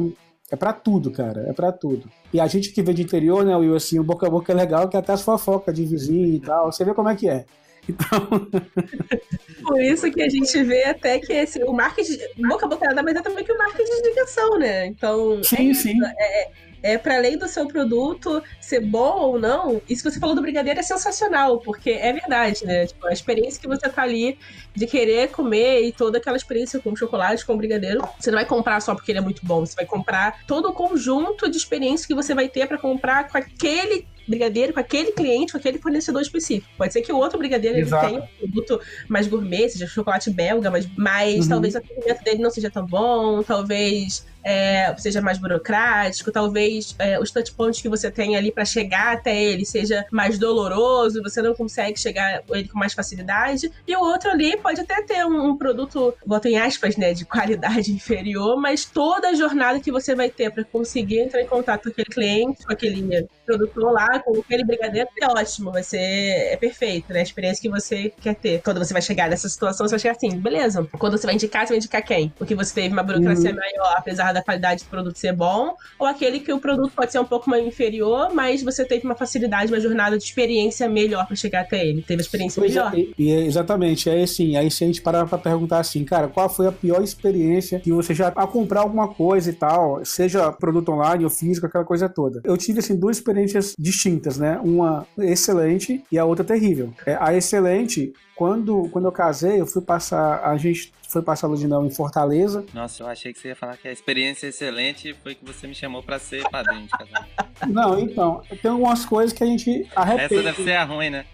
é 0.51 0.57
para 0.57 0.73
tudo, 0.73 1.11
cara. 1.11 1.45
É 1.49 1.53
para 1.53 1.71
tudo. 1.71 2.09
E 2.33 2.41
a 2.41 2.47
gente 2.47 2.73
que 2.73 2.83
vem 2.83 2.95
de 2.95 3.03
interior, 3.03 3.45
né, 3.45 3.55
Will, 3.55 3.75
assim, 3.75 3.99
o 3.99 4.05
boca 4.05 4.27
a 4.27 4.31
boca 4.31 4.51
é 4.51 4.55
legal, 4.55 4.89
que 4.89 4.97
até 4.97 5.13
as 5.13 5.23
fofocas 5.23 5.75
de 5.75 5.85
vizinho 5.85 6.35
e 6.35 6.41
tal. 6.41 6.73
Você 6.73 6.85
vê 6.85 6.95
como 6.95 7.09
é 7.09 7.15
que 7.15 7.29
é. 7.29 7.45
Então. 7.88 8.29
Por 9.62 9.82
isso 9.82 10.11
que 10.11 10.23
a 10.23 10.29
gente 10.29 10.62
vê 10.62 10.85
até 10.85 11.19
que 11.19 11.32
esse, 11.32 11.62
o 11.64 11.73
marketing. 11.73 12.19
Boca 12.38 12.67
a 12.67 12.69
boca 12.69 12.87
nada 12.87 13.02
mais 13.02 13.17
é 13.17 13.23
também 13.23 13.44
que 13.44 13.52
o 13.52 13.58
marketing 13.58 14.02
de 14.02 14.08
ligação, 14.08 14.58
né? 14.58 14.87
Então. 14.87 15.43
Sim, 15.43 15.70
é, 15.70 15.75
sim. 15.75 15.99
É, 16.05 16.50
é 16.82 16.99
para 16.99 17.17
além 17.17 17.37
do 17.37 17.49
seu 17.49 17.67
produto 17.67 18.43
ser 18.61 18.81
bom 18.81 19.20
ou 19.20 19.38
não, 19.38 19.82
isso 19.88 20.02
que 20.02 20.11
você 20.11 20.20
falou 20.20 20.35
do 20.35 20.43
brigadeiro 20.43 20.79
é 20.79 20.82
sensacional, 20.82 21.58
porque 21.58 21.90
é 21.90 22.12
verdade, 22.12 22.64
né? 22.64 22.87
Tipo, 22.87 23.06
a 23.06 23.12
experiência 23.12 23.61
que 23.61 23.67
você 23.67 23.88
tá 23.88 24.02
ali 24.02 24.38
de 24.75 24.87
querer 24.87 25.31
comer 25.31 25.82
e 25.82 25.93
toda 25.93 26.19
aquela 26.19 26.37
experiência 26.37 26.79
com 26.79 26.94
chocolate, 26.94 27.44
com 27.44 27.56
brigadeiro, 27.56 28.00
você 28.19 28.31
não 28.31 28.38
vai 28.38 28.46
comprar 28.46 28.81
só 28.81 28.94
porque 28.94 29.11
ele 29.11 29.19
é 29.19 29.23
muito 29.23 29.44
bom, 29.44 29.67
você 29.67 29.75
vai 29.75 29.87
comprar 29.87 30.44
todo 30.46 30.69
o 30.69 30.73
conjunto 30.73 31.50
de 31.50 31.56
experiência 31.56 32.06
que 32.06 32.14
você 32.14 32.35
vai 32.35 32.49
ter 32.49 32.67
para 32.67 32.79
comprar 32.79 33.29
com 33.29 33.37
aquele 33.37 34.06
brigadeiro 34.29 34.73
com 34.73 34.81
aquele 34.81 35.13
cliente, 35.13 35.53
com 35.53 35.59
aquele 35.59 35.79
fornecedor 35.79 36.23
específico. 36.23 36.71
Pode 36.77 36.93
ser 36.93 37.03
que 37.03 37.13
o 37.13 37.17
outro 37.17 37.39
brigadeiro 37.39 37.79
ele 37.79 37.91
tenha 37.91 38.21
um 38.21 38.27
produto 38.39 38.81
mais 39.09 39.27
gourmet, 39.27 39.69
seja 39.69 39.87
chocolate 39.87 40.31
belga, 40.31 40.71
mas, 40.71 40.89
mas 40.97 41.45
uhum. 41.45 41.49
talvez 41.49 41.75
o 41.75 41.79
atendimento 41.79 42.23
dele 42.23 42.43
não 42.43 42.51
seja 42.51 42.71
tão 42.71 42.87
bom, 42.87 43.43
talvez 43.43 44.27
é, 44.49 44.95
seja 44.97 45.21
mais 45.21 45.37
burocrático, 45.37 46.33
talvez 46.33 46.97
é, 46.99 47.21
os 47.21 47.31
touch 47.31 47.53
points 47.53 47.83
que 47.83 47.89
você 47.89 48.11
tem 48.11 48.35
ali 48.35 48.50
para 48.50 48.65
chegar 48.65 49.12
até 49.12 49.39
ele 49.39 49.67
seja 49.67 50.06
mais 50.11 50.39
doloroso, 50.39 51.23
você 51.23 51.43
não 51.43 51.55
consegue 51.55 52.00
chegar 52.00 52.43
ele 52.49 52.67
com 52.67 52.79
mais 52.79 52.95
facilidade. 52.95 53.71
E 53.87 53.95
o 53.95 54.00
outro 54.00 54.31
ali 54.31 54.56
pode 54.56 54.81
até 54.81 55.03
ter 55.03 55.27
um, 55.27 55.50
um 55.50 55.56
produto, 55.56 56.15
boto 56.25 56.49
em 56.49 56.59
aspas, 56.59 56.97
né, 56.97 57.12
de 57.12 57.27
qualidade 57.27 57.93
inferior, 57.93 58.59
mas 58.59 58.87
toda 58.87 59.29
a 59.29 59.35
jornada 59.35 59.81
que 59.81 59.93
você 59.93 60.15
vai 60.15 60.31
ter 60.31 60.50
para 60.50 60.65
conseguir 60.65 61.19
entrar 61.19 61.43
em 61.43 61.47
contato 61.47 61.83
com 61.83 61.91
aquele 61.91 62.09
cliente, 62.09 62.65
com 62.65 62.73
aquele 62.73 63.29
produtor 63.45 63.93
lá, 63.93 64.19
com 64.21 64.41
aquele 64.41 64.65
brigadeiro, 64.65 65.09
é 65.21 65.27
ótimo, 65.27 65.73
vai 65.73 65.83
ser 65.83 65.99
é 65.99 66.56
perfeito, 66.56 67.12
né? 67.12 67.21
A 67.21 67.23
experiência 67.23 67.61
que 67.61 67.69
você 67.69 68.12
quer 68.21 68.35
ter. 68.35 68.62
Quando 68.62 68.79
você 68.79 68.93
vai 68.93 69.03
chegar 69.03 69.29
nessa 69.29 69.49
situação, 69.49 69.87
você 69.87 69.93
vai 69.93 69.99
chegar 69.99 70.17
assim, 70.17 70.39
beleza. 70.39 70.89
Quando 70.99 71.19
você 71.19 71.27
vai 71.27 71.35
indicar, 71.35 71.67
você 71.67 71.73
vai 71.73 71.79
indicar 71.79 72.03
quem? 72.03 72.33
Porque 72.39 72.55
você 72.55 72.75
teve 72.75 72.93
uma 72.93 73.03
burocracia 73.03 73.50
uhum. 73.50 73.56
maior, 73.56 73.95
apesar 73.97 74.33
da 74.33 74.38
da 74.38 74.44
qualidade 74.44 74.85
do 74.85 74.90
produto 74.90 75.17
ser 75.17 75.32
bom, 75.32 75.75
ou 75.99 76.06
aquele 76.06 76.40
que 76.40 76.52
o 76.52 76.58
produto 76.58 76.93
pode 76.94 77.12
ser 77.12 77.19
um 77.19 77.25
pouco 77.25 77.49
mais 77.49 77.67
inferior, 77.67 78.32
mas 78.32 78.62
você 78.62 78.85
teve 78.85 79.05
uma 79.05 79.14
facilidade, 79.14 79.73
uma 79.73 79.81
jornada 79.81 80.17
de 80.17 80.25
experiência 80.25 80.88
melhor 80.88 81.26
para 81.26 81.37
chegar 81.37 81.62
até 81.62 81.87
ele. 81.87 82.02
Teve 82.02 82.20
a 82.20 82.25
experiência 82.25 82.61
pois 82.61 82.75
é, 82.75 82.90
melhor. 82.90 82.94
É, 82.96 83.12
e, 83.19 83.31
exatamente, 83.46 84.08
aí 84.08 84.23
assim, 84.23 84.56
aí 84.56 84.70
se 84.70 84.85
a 84.85 84.87
gente 84.87 85.02
parar 85.02 85.26
pra 85.26 85.38
perguntar 85.38 85.81
assim, 85.81 86.05
cara, 86.05 86.29
qual 86.29 86.49
foi 86.49 86.67
a 86.67 86.73
pior 86.73 87.02
experiência 87.02 87.81
que 87.81 87.93
você 87.93 88.14
já 88.14 88.29
a 88.29 88.46
comprar 88.46 88.81
alguma 88.81 89.08
coisa 89.08 89.50
e 89.50 89.52
tal, 89.52 90.05
seja 90.05 90.52
produto 90.52 90.90
online 90.90 91.25
ou 91.25 91.31
físico, 91.31 91.67
aquela 91.67 91.85
coisa 91.85 92.08
toda. 92.08 92.40
Eu 92.44 92.56
tive 92.56 92.79
assim 92.81 92.96
duas 92.96 93.17
experiências 93.19 93.75
distintas, 93.79 94.38
né? 94.38 94.61
Uma 94.62 95.06
excelente 95.19 96.02
e 96.11 96.19
a 96.19 96.25
outra 96.25 96.44
terrível. 96.44 96.93
É, 97.06 97.17
a 97.20 97.35
excelente 97.35 98.12
quando, 98.38 98.88
quando 98.93 99.06
eu 99.06 99.12
casei, 99.12 99.61
eu 99.61 99.67
fui 99.67 99.82
passar. 99.82 100.44
A 100.44 100.56
gente 100.56 100.93
foi 101.09 101.23
passar 101.23 101.47
a 101.47 101.49
lua 101.49 101.59
de 101.59 101.67
mel 101.67 101.85
em 101.85 101.91
Fortaleza. 101.91 102.67
Nossa, 102.75 103.03
eu 103.03 103.07
achei 103.07 103.33
que 103.33 103.41
você 103.41 103.49
ia 103.49 103.57
falar 103.57 103.79
que 103.79 103.89
a 103.89 103.93
experiência 103.93 104.47
excelente 104.47 105.15
foi 105.23 105.35
que 105.35 105.43
você 105.45 105.67
me 105.67 105.75
chamou 105.75 106.03
para 106.03 106.19
ser 106.19 106.47
padrinho 106.51 106.83
de 106.83 106.91
casamento. 106.91 107.29
Não, 107.67 107.99
então, 107.99 108.43
tem 108.61 108.71
algumas 108.71 109.07
coisas 109.07 109.33
que 109.33 109.43
a 109.43 109.47
gente 109.47 109.89
arrepende. 109.97 110.35
Essa 110.35 110.43
deve 110.43 110.65
ser 110.65 110.77
a 110.77 110.85
ruim, 110.85 111.09
né? 111.09 111.25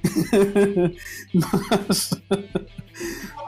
mas, 1.35 2.11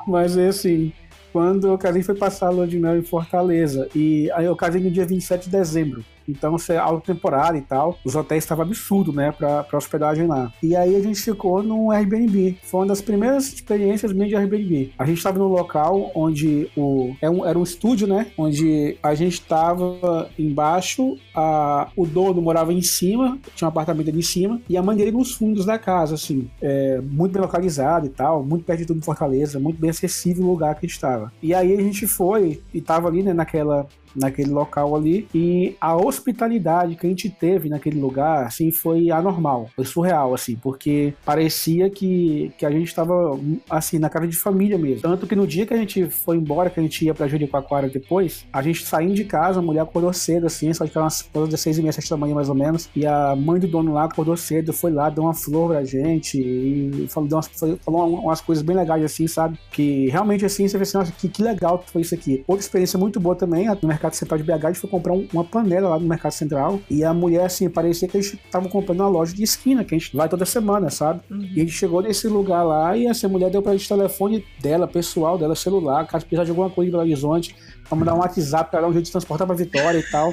mas 0.06 0.36
é 0.36 0.48
assim, 0.48 0.92
quando 1.32 1.68
eu 1.68 1.78
casei 1.78 2.02
foi 2.02 2.16
passar 2.16 2.48
a 2.48 2.50
lua 2.50 2.66
de 2.66 2.78
mel 2.78 2.98
em 2.98 3.02
Fortaleza. 3.02 3.88
E 3.94 4.28
aí 4.32 4.46
eu 4.46 4.56
casei 4.56 4.82
no 4.82 4.90
dia 4.90 5.06
27 5.06 5.44
de 5.44 5.50
dezembro. 5.50 6.04
Então, 6.28 6.52
você 6.52 6.74
é 6.74 6.78
alta 6.78 7.16
e 7.56 7.60
tal. 7.60 7.98
Os 8.04 8.14
hotéis 8.14 8.44
estavam 8.44 8.64
absurdo, 8.64 9.12
né, 9.12 9.32
pra, 9.32 9.62
pra 9.64 9.78
hospedagem 9.78 10.26
lá. 10.26 10.52
E 10.62 10.74
aí 10.74 10.96
a 10.96 11.00
gente 11.00 11.20
ficou 11.20 11.62
no 11.62 11.90
Airbnb. 11.90 12.58
Foi 12.62 12.80
uma 12.80 12.86
das 12.86 13.00
primeiras 13.00 13.52
experiências 13.52 14.12
minhas 14.12 14.28
de 14.28 14.36
Airbnb. 14.36 14.92
A 14.98 15.04
gente 15.04 15.18
estava 15.18 15.38
num 15.38 15.48
local 15.48 16.10
onde 16.14 16.70
o, 16.76 17.14
era, 17.20 17.30
um, 17.30 17.46
era 17.46 17.58
um 17.58 17.62
estúdio, 17.62 18.06
né, 18.06 18.26
onde 18.36 18.96
a 19.02 19.14
gente 19.14 19.34
estava 19.34 20.30
embaixo, 20.38 21.16
a, 21.34 21.88
o 21.96 22.06
dono 22.06 22.40
morava 22.40 22.72
em 22.72 22.82
cima, 22.82 23.38
tinha 23.54 23.66
um 23.66 23.70
apartamento 23.70 24.08
ali 24.08 24.18
em 24.18 24.22
cima, 24.22 24.60
e 24.68 24.76
a 24.76 24.82
mãe 24.82 24.96
dele 24.96 25.12
nos 25.12 25.32
fundos 25.34 25.64
da 25.64 25.78
casa, 25.78 26.14
assim, 26.14 26.48
é, 26.60 27.00
muito 27.00 27.32
bem 27.32 27.42
localizado 27.42 28.06
e 28.06 28.10
tal, 28.10 28.44
muito 28.44 28.64
perto 28.64 28.80
de 28.80 28.86
tudo 28.86 28.98
em 28.98 29.02
Fortaleza, 29.02 29.58
muito 29.58 29.80
bem 29.80 29.90
acessível 29.90 30.44
o 30.44 30.50
lugar 30.50 30.74
que 30.74 30.86
a 30.86 30.88
gente 30.88 30.96
estava. 30.96 31.32
E 31.42 31.54
aí 31.54 31.72
a 31.74 31.80
gente 31.80 32.06
foi 32.06 32.62
e 32.72 32.80
tava 32.80 33.08
ali, 33.08 33.22
né, 33.22 33.32
naquela 33.32 33.86
naquele 34.16 34.50
local 34.50 34.96
ali. 34.96 35.28
E 35.34 35.76
a 35.80 35.96
hospitalidade 35.96 36.96
que 36.96 37.06
a 37.06 37.10
gente 37.10 37.30
teve 37.30 37.68
naquele 37.68 38.00
lugar, 38.00 38.46
assim, 38.46 38.70
foi 38.70 39.10
anormal. 39.10 39.68
Foi 39.74 39.84
surreal, 39.84 40.34
assim, 40.34 40.56
porque 40.56 41.14
parecia 41.24 41.90
que, 41.90 42.52
que 42.58 42.66
a 42.66 42.70
gente 42.70 42.88
estava, 42.88 43.38
assim, 43.68 43.98
na 43.98 44.08
casa 44.08 44.26
de 44.26 44.36
família 44.36 44.78
mesmo. 44.78 45.02
Tanto 45.02 45.26
que 45.26 45.36
no 45.36 45.46
dia 45.46 45.66
que 45.66 45.74
a 45.74 45.76
gente 45.76 46.08
foi 46.08 46.36
embora, 46.36 46.70
que 46.70 46.80
a 46.80 46.82
gente 46.82 47.04
ia 47.04 47.14
pra 47.14 47.28
Jericoacoara 47.28 47.88
depois, 47.88 48.46
a 48.52 48.62
gente 48.62 48.84
saindo 48.84 49.14
de 49.14 49.24
casa, 49.24 49.58
a 49.58 49.62
mulher 49.62 49.80
acordou 49.80 50.12
cedo, 50.12 50.46
assim, 50.46 50.72
só 50.72 50.86
que 50.86 50.98
umas 50.98 51.28
de 51.48 51.56
seis 51.56 51.78
e 51.78 51.82
meia, 51.82 51.92
sete 51.92 52.10
da 52.10 52.16
manhã 52.16 52.34
mais 52.34 52.48
ou 52.48 52.54
menos. 52.54 52.88
E 52.94 53.06
a 53.06 53.34
mãe 53.36 53.60
do 53.60 53.68
dono 53.68 53.92
lá 53.92 54.04
acordou 54.04 54.36
cedo, 54.36 54.72
foi 54.72 54.90
lá, 54.90 55.10
deu 55.10 55.24
uma 55.24 55.34
flor 55.34 55.70
pra 55.70 55.84
gente 55.84 56.38
e 56.38 57.06
falou, 57.08 57.28
umas, 57.32 57.50
falou 57.80 58.20
umas 58.20 58.40
coisas 58.40 58.62
bem 58.64 58.76
legais, 58.76 59.04
assim, 59.04 59.26
sabe? 59.26 59.58
Que 59.70 60.08
realmente, 60.08 60.44
assim, 60.44 60.66
você 60.66 60.76
vê 60.76 60.82
assim, 60.82 60.98
nossa, 60.98 61.12
que, 61.12 61.28
que 61.28 61.42
legal 61.42 61.82
foi 61.86 62.02
isso 62.02 62.14
aqui. 62.14 62.44
Outra 62.46 62.64
experiência 62.64 62.98
muito 62.98 63.20
boa 63.20 63.34
também, 63.34 63.66
no 63.66 63.88
mercado 63.88 64.05
Mercado 64.06 64.14
Central 64.14 64.38
de 64.38 64.44
BH, 64.44 64.64
a 64.64 64.72
gente 64.72 64.80
foi 64.80 64.90
comprar 64.90 65.12
um, 65.12 65.26
uma 65.32 65.44
panela 65.44 65.90
lá 65.90 65.98
no 65.98 66.06
Mercado 66.06 66.32
Central. 66.32 66.80
E 66.88 67.04
a 67.04 67.12
mulher, 67.12 67.44
assim, 67.44 67.68
parecia 67.68 68.08
que 68.08 68.16
a 68.16 68.20
gente 68.20 68.36
tava 68.50 68.68
comprando 68.68 69.00
uma 69.00 69.08
loja 69.08 69.34
de 69.34 69.42
esquina, 69.42 69.84
que 69.84 69.94
a 69.94 69.98
gente 69.98 70.16
vai 70.16 70.28
toda 70.28 70.44
semana, 70.44 70.90
sabe? 70.90 71.20
Uhum. 71.30 71.42
E 71.42 71.60
a 71.60 71.64
gente 71.64 71.72
chegou 71.72 72.02
nesse 72.02 72.28
lugar 72.28 72.62
lá 72.62 72.96
e 72.96 73.06
essa 73.06 73.28
mulher 73.28 73.50
deu 73.50 73.62
pra 73.62 73.72
gente 73.72 73.86
o 73.86 73.96
telefone 73.96 74.44
dela, 74.60 74.86
pessoal 74.86 75.36
dela, 75.36 75.54
celular, 75.54 76.06
caso 76.06 76.24
precisar 76.24 76.44
de 76.44 76.50
alguma 76.50 76.70
coisa 76.70 76.88
em 76.88 76.92
Belo 76.92 77.02
Horizonte, 77.02 77.54
pra 77.88 77.96
mandar 77.96 78.14
um 78.14 78.18
WhatsApp 78.18 78.70
pra 78.70 78.80
ela, 78.80 78.88
um 78.88 78.92
jeito 78.92 79.06
de 79.06 79.12
transportar 79.12 79.46
pra 79.46 79.56
Vitória 79.56 79.98
e 79.98 80.10
tal. 80.10 80.32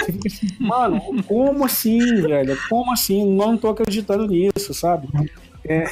assim, 0.00 0.48
mano, 0.58 1.00
como 1.24 1.64
assim, 1.64 1.98
velho? 2.22 2.56
Como 2.68 2.92
assim? 2.92 3.34
Não 3.34 3.56
tô 3.56 3.68
acreditando 3.68 4.26
nisso, 4.26 4.72
sabe? 4.72 5.08
É, 5.64 5.84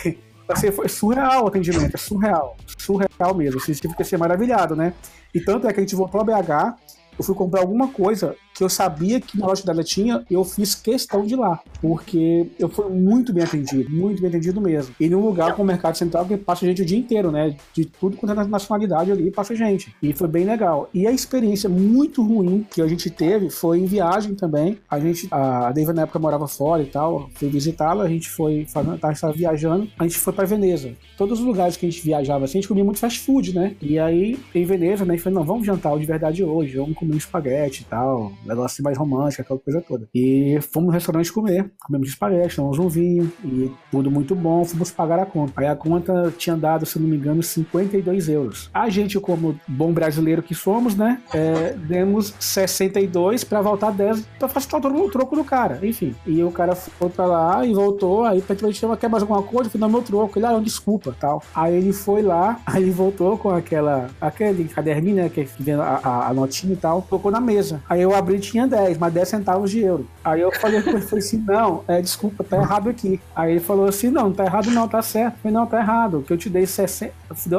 assim, 0.49 0.71
foi 0.71 0.89
surreal 0.89 1.45
o 1.45 1.49
atendimento, 1.49 1.95
é 1.95 1.99
surreal. 1.99 2.57
Surreal 2.77 3.35
mesmo. 3.35 3.61
Assim, 3.61 3.75
você 3.75 3.89
fica 3.89 4.03
assim, 4.03 4.17
maravilhado, 4.17 4.75
né? 4.75 4.95
E 5.35 5.41
tanto 5.41 5.69
é 5.69 5.73
que 5.73 5.81
a 5.81 5.83
gente 5.83 5.95
voltou 5.95 6.21
a 6.21 6.25
BH, 6.25 6.77
eu 7.19 7.25
fui 7.25 7.35
comprar 7.35 7.61
alguma 7.61 7.89
coisa 7.89 8.37
que 8.55 8.65
eu 8.65 8.69
sabia 8.69 9.21
que 9.21 9.39
na 9.39 9.47
loja 9.47 9.65
dela 9.65 9.85
tinha, 9.85 10.25
eu 10.31 10.45
fiz 10.45 10.75
questão 10.75 11.25
de 11.25 11.35
ir 11.35 11.37
lá, 11.37 11.61
porque 11.81 12.49
eu 12.59 12.69
fui 12.69 12.89
muito 12.91 13.33
bem 13.33 13.45
atendido, 13.45 13.89
muito 13.91 14.21
bem 14.21 14.29
atendido 14.29 14.61
mesmo. 14.61 14.95
E 14.99 15.09
num 15.09 15.21
lugar 15.21 15.55
com 15.55 15.63
o 15.63 15.65
Mercado 15.65 15.97
Central 15.97 16.25
que 16.27 16.37
passa 16.37 16.67
gente 16.67 16.83
o 16.83 16.85
dia 16.85 16.99
inteiro, 16.99 17.31
né? 17.31 17.57
De 17.73 17.85
tudo 17.85 18.17
quanto 18.17 18.39
é 18.39 18.45
nacionalidade 18.45 19.13
ali, 19.13 19.31
passa 19.31 19.55
gente. 19.55 19.95
E 20.03 20.13
foi 20.13 20.27
bem 20.27 20.45
legal. 20.45 20.89
E 20.93 21.07
a 21.07 21.13
experiência 21.13 21.69
muito 21.69 22.23
ruim 22.23 22.67
que 22.69 22.83
a 22.83 22.89
gente 22.89 23.11
teve 23.11 23.51
foi 23.51 23.79
em 23.79 23.85
viagem 23.85 24.35
também. 24.35 24.79
A 24.91 24.99
gente, 24.99 25.29
a 25.31 25.71
Deiva 25.73 25.93
na 25.93 26.03
época 26.03 26.19
morava 26.19 26.49
fora 26.49 26.83
e 26.83 26.87
tal, 26.87 27.31
fui 27.35 27.49
visitá-la, 27.49 28.05
a 28.05 28.09
gente 28.09 28.29
foi, 28.29 28.63
estava 28.63 29.33
viajando, 29.33 29.89
a 29.99 30.03
gente 30.05 30.19
foi 30.19 30.33
para 30.33 30.47
Veneza. 30.47 30.93
Todos 31.17 31.41
os 31.41 31.47
lugares 31.47 31.77
que 31.77 31.87
a 31.87 31.91
gente 31.91 32.03
viajava 32.03 32.45
assim, 32.45 32.59
a 32.59 32.61
gente 32.61 32.69
comia 32.69 32.85
muito 32.85 32.99
fast 32.99 33.21
food, 33.21 33.55
né? 33.55 33.77
E 33.81 33.99
aí, 33.99 34.39
em 34.55 34.65
Veneza, 34.65 35.05
né, 35.05 35.15
a 35.15 35.17
gente 35.17 35.25
falou, 35.25 35.39
não, 35.39 35.47
vamos 35.47 35.67
jantar 35.67 35.97
de 35.99 36.07
verdade 36.07 36.43
hoje, 36.43 36.77
vamos 36.77 36.97
comer 36.97 37.08
um 37.15 37.17
espaguete 37.17 37.83
e 37.83 37.85
tal 37.85 38.33
negócio 38.45 38.67
assim 38.67 38.83
mais 38.83 38.99
romântico, 38.99 39.43
aquela 39.43 39.59
coisa 39.59 39.81
toda. 39.81 40.09
E 40.15 40.59
fomos 40.73 40.89
no 40.89 40.93
restaurante 40.93 41.33
comer, 41.33 41.71
comemos 41.81 42.09
espaguete, 42.09 42.57
tomamos 42.57 42.79
um 42.79 42.89
vinho, 42.89 43.33
e 43.45 43.71
tudo 43.91 44.11
muito 44.11 44.35
bom, 44.35 44.65
fomos 44.65 44.91
pagar 44.91 45.19
a 45.21 45.27
conta. 45.27 45.53
Aí 45.57 45.67
a 45.67 45.77
conta 45.77 46.33
tinha 46.37 46.57
dado, 46.57 46.87
se 46.87 46.99
não 46.99 47.09
me 47.09 47.17
engano, 47.17 47.43
52 47.43 48.29
euros. 48.29 48.71
A 48.73 48.89
gente, 48.89 49.19
como 49.21 49.59
bom 49.67 49.93
brasileiro 49.93 50.43
que 50.43 50.55
somos, 50.55 50.95
né, 50.95 51.21
é, 51.33 51.75
demos 51.75 52.35
62 52.39 53.45
para 53.45 53.61
voltar 53.61 53.91
10 53.91 54.27
para 54.39 54.49
facilitar 54.49 54.93
o 54.93 55.11
troco 55.11 55.37
do 55.37 55.45
cara, 55.45 55.79
enfim. 55.83 56.15
E 56.27 56.43
o 56.43 56.51
cara 56.51 56.75
foi 56.75 57.09
pra 57.09 57.27
lá 57.27 57.67
e 57.67 57.73
voltou, 57.75 58.25
aí 58.25 58.41
praticamente 58.41 58.81
quer 58.99 59.09
mais 59.09 59.23
alguma 59.23 59.43
coisa? 59.43 59.71
Falei, 59.71 59.81
não, 59.81 59.91
meu 59.91 60.03
troco. 60.03 60.39
Ele, 60.39 60.47
ah, 60.47 60.59
desculpa, 60.59 61.15
tal. 61.19 61.43
Aí 61.55 61.77
ele 61.77 61.93
foi 61.93 62.23
lá, 62.23 62.61
aí 62.67 62.83
ele 62.83 62.91
voltou 62.91 63.37
com 63.37 63.51
aquela, 63.51 64.09
aquele 64.21 64.65
caderninho, 64.65 65.17
né, 65.17 65.29
que 65.29 65.49
vem 65.59 65.75
a, 65.75 66.01
a, 66.03 66.29
a 66.29 66.35
notinha 66.35 66.73
e 66.73 66.77
tal, 66.77 66.98
colocou 67.03 67.31
na 67.31 67.41
mesa. 67.41 67.83
Aí 67.89 68.03
eu 68.03 68.15
abri 68.15 68.39
tinha 68.39 68.67
10, 68.67 68.99
mas 68.99 69.13
10 69.13 69.29
centavos 69.29 69.71
de 69.71 69.81
euro. 69.81 70.07
Aí 70.25 70.41
eu 70.41 70.53
falei 70.53 70.83
com 70.83 70.91
ele, 70.91 71.01
falei 71.01 71.25
assim, 71.25 71.39
não, 71.47 71.85
é, 71.89 72.01
desculpa, 72.01 72.45
tá 72.45 72.57
errado 72.57 72.89
aqui. 72.89 73.21
Aí 73.35 73.53
ele 73.53 73.61
falou 73.61 73.87
assim, 73.87 74.11
não, 74.11 74.25
não 74.25 74.33
tá 74.33 74.45
errado 74.45 74.71
não, 74.71 74.89
tá 74.89 75.03
certo. 75.03 75.35
Eu 75.35 75.41
falei, 75.43 75.57
não, 75.57 75.67
tá 75.67 75.79
errado, 75.79 76.25
que 76.27 76.33
eu 76.33 76.37
te 76.37 76.49
dei 76.49 76.67
60, 76.67 77.13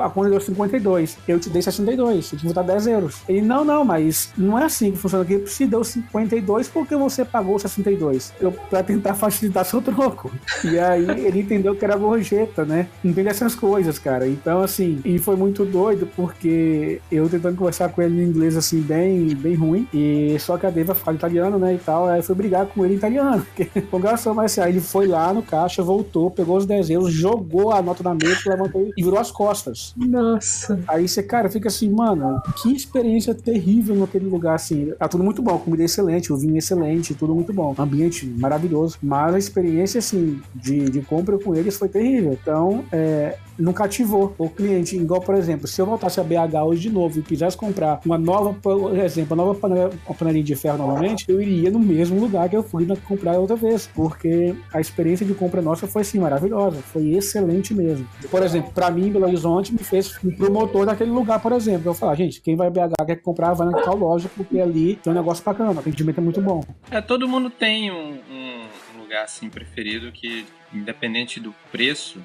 a 0.03 0.09
conta 0.09 0.29
deu 0.29 0.39
52, 0.39 1.17
eu 1.27 1.39
te 1.39 1.49
dei 1.49 1.61
62, 1.61 2.33
eu 2.33 2.39
te 2.39 2.45
vou 2.45 2.53
dar 2.53 2.63
10 2.63 2.87
euros. 2.87 3.21
Ele, 3.27 3.41
não, 3.41 3.63
não, 3.63 3.83
mas 3.83 4.31
não 4.37 4.57
é 4.57 4.65
assim 4.65 4.91
que 4.91 4.97
funciona 4.97 5.23
aqui, 5.23 5.45
se 5.47 5.65
deu 5.65 5.83
52 5.83 6.67
porque 6.67 6.95
você 6.95 7.25
pagou 7.25 7.57
62. 7.57 8.33
Eu, 8.39 8.51
pra 8.51 8.83
tentar 8.83 9.15
facilitar 9.15 9.65
seu 9.65 9.81
troco. 9.81 10.31
E 10.63 10.77
aí 10.79 11.09
ele 11.25 11.41
entendeu 11.41 11.75
que 11.75 11.83
era 11.83 11.95
gorjeta, 11.95 12.65
né? 12.65 12.87
Entende 13.03 13.29
essas 13.29 13.55
coisas, 13.55 13.97
cara. 13.99 14.27
Então, 14.27 14.61
assim, 14.61 15.01
e 15.03 15.17
foi 15.17 15.35
muito 15.35 15.65
doido 15.65 16.07
porque 16.15 17.01
eu 17.11 17.29
tentando 17.29 17.57
conversar 17.57 17.89
com 17.89 18.01
ele 18.01 18.21
em 18.21 18.27
inglês, 18.27 18.55
assim, 18.55 18.81
bem, 18.81 19.28
bem 19.35 19.55
ruim, 19.55 19.87
e 19.93 20.37
só 20.39 20.57
que 20.57 20.65
a 20.65 20.69
Deva 20.69 20.95
fala 20.95 21.17
italiano, 21.17 21.57
né, 21.57 21.73
e 21.73 21.77
tal, 21.77 22.07
aí 22.07 22.21
foi 22.21 22.35
brigar 22.35 22.65
com 22.65 22.83
ele 22.85 22.95
em 22.95 22.97
italiano, 22.97 23.45
o 23.91 23.99
garçom, 23.99 24.33
mas 24.33 24.51
assim, 24.51 24.61
aí 24.61 24.71
ele 24.71 24.81
foi 24.81 25.07
lá 25.07 25.33
no 25.33 25.41
caixa, 25.41 25.83
voltou, 25.83 26.31
pegou 26.31 26.57
os 26.57 26.65
10 26.65 26.89
euros, 26.89 27.13
jogou 27.13 27.71
a 27.71 27.81
nota 27.81 28.03
na 28.03 28.13
mesa, 28.13 28.41
levantou 28.47 28.89
e 28.95 29.03
virou 29.03 29.19
as 29.19 29.31
costas. 29.31 29.93
Nossa. 29.95 30.79
Aí 30.87 31.07
você, 31.07 31.23
cara, 31.23 31.49
fica 31.49 31.67
assim, 31.67 31.89
mano, 31.89 32.41
que 32.61 32.73
experiência 32.73 33.33
terrível 33.33 33.95
naquele 33.95 34.25
lugar, 34.25 34.55
assim. 34.55 34.91
Tá 34.97 35.07
tudo 35.07 35.23
muito 35.23 35.41
bom, 35.41 35.57
comida 35.57 35.83
excelente, 35.83 36.31
o 36.31 36.37
vinho 36.37 36.57
excelente, 36.57 37.13
tudo 37.13 37.33
muito 37.35 37.53
bom, 37.53 37.73
ambiente 37.77 38.25
maravilhoso, 38.25 38.97
mas 39.01 39.35
a 39.35 39.39
experiência, 39.39 39.99
assim, 39.99 40.39
de, 40.55 40.89
de 40.89 41.01
compra 41.01 41.37
com 41.37 41.55
eles 41.55 41.77
foi 41.77 41.89
terrível. 41.89 42.37
Então, 42.41 42.83
é, 42.91 43.37
não 43.59 43.73
cativou 43.73 44.33
o 44.37 44.49
cliente. 44.49 44.95
Igual, 44.95 45.21
por 45.21 45.35
exemplo, 45.35 45.67
se 45.67 45.81
eu 45.81 45.85
voltasse 45.85 46.19
a 46.19 46.23
BH 46.23 46.63
hoje 46.65 46.81
de 46.81 46.89
novo 46.89 47.19
e 47.19 47.21
quisesse 47.21 47.57
comprar 47.57 47.99
uma 48.05 48.17
nova, 48.17 48.53
por 48.53 48.97
exemplo, 48.97 49.35
uma 49.35 49.43
nova 49.43 49.59
panela, 49.59 49.91
panelinha 50.17 50.43
de 50.43 50.55
ferro 50.55 50.77
novamente, 50.77 51.25
eu 51.27 51.41
iria 51.41 51.69
no 51.69 51.79
mesmo 51.79 52.19
lugar 52.19 52.49
que 52.49 52.55
eu 52.55 52.63
fui 52.63 52.87
comprar 53.07 53.37
outra 53.37 53.55
vez, 53.55 53.87
porque 53.87 54.55
a 54.73 54.79
experiência 54.79 55.25
de 55.25 55.33
compra 55.33 55.61
nossa 55.61 55.87
foi 55.87 56.01
assim 56.01 56.19
maravilhosa, 56.19 56.77
foi 56.77 57.09
excelente 57.09 57.73
mesmo. 57.73 58.07
Por 58.29 58.41
exemplo, 58.43 58.71
para 58.73 58.89
mim, 58.89 59.11
Belo 59.11 59.25
Horizonte 59.25 59.73
me 59.73 59.79
fez 59.79 60.17
um 60.23 60.31
promotor 60.31 60.85
daquele 60.85 61.11
lugar, 61.11 61.39
por 61.39 61.51
exemplo. 61.51 61.89
Eu 61.89 61.93
falar, 61.93 62.15
gente, 62.15 62.41
quem 62.41 62.55
vai 62.55 62.67
a 62.67 62.71
BH 62.71 63.05
quer 63.05 63.15
comprar, 63.17 63.53
vai 63.53 63.67
na 63.67 63.81
tal 63.81 63.95
loja, 63.95 64.29
porque 64.35 64.59
ali 64.59 64.95
tem 64.95 65.11
um 65.11 65.15
negócio 65.15 65.43
bacana, 65.43 65.71
o 65.71 65.79
atendimento 65.79 66.19
é 66.19 66.21
muito 66.21 66.41
bom. 66.41 66.63
É, 66.91 67.01
todo 67.01 67.27
mundo 67.27 67.49
tem 67.49 67.91
um, 67.91 68.19
um 68.31 68.99
lugar 68.99 69.23
assim 69.23 69.49
preferido 69.49 70.11
que, 70.11 70.45
independente 70.73 71.39
do 71.39 71.53
preço, 71.71 72.19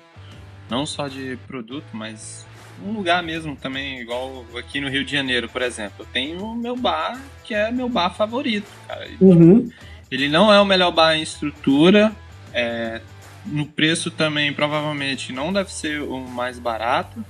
não 0.69 0.87
só 0.87 1.09
de 1.09 1.39
produto, 1.47 1.87
mas 1.93 2.47
um 2.85 2.93
lugar 2.93 3.23
mesmo 3.23 3.55
também, 3.57 4.01
igual 4.01 4.45
aqui 4.57 4.81
no 4.81 4.89
Rio 4.89 5.05
de 5.05 5.13
Janeiro, 5.13 5.49
por 5.49 5.63
exemplo. 5.63 5.97
Eu 6.01 6.07
tenho 6.07 6.45
o 6.45 6.57
meu 6.57 6.77
bar, 6.77 7.21
que 7.45 7.55
é 7.55 7.71
meu 7.71 7.89
bar 7.89 8.11
favorito, 8.11 8.67
cara. 8.87 9.09
Uhum. 9.21 9.71
Ele 10.11 10.29
não 10.29 10.53
é 10.53 10.61
o 10.61 10.65
melhor 10.65 10.91
bar 10.91 11.15
em 11.15 11.23
estrutura, 11.23 12.13
é, 12.53 13.01
no 13.45 13.67
preço 13.67 14.11
também 14.11 14.53
provavelmente 14.53 15.33
não 15.33 15.53
deve 15.53 15.73
ser 15.73 16.03
o 16.03 16.21
mais 16.21 16.59
barato, 16.59 17.25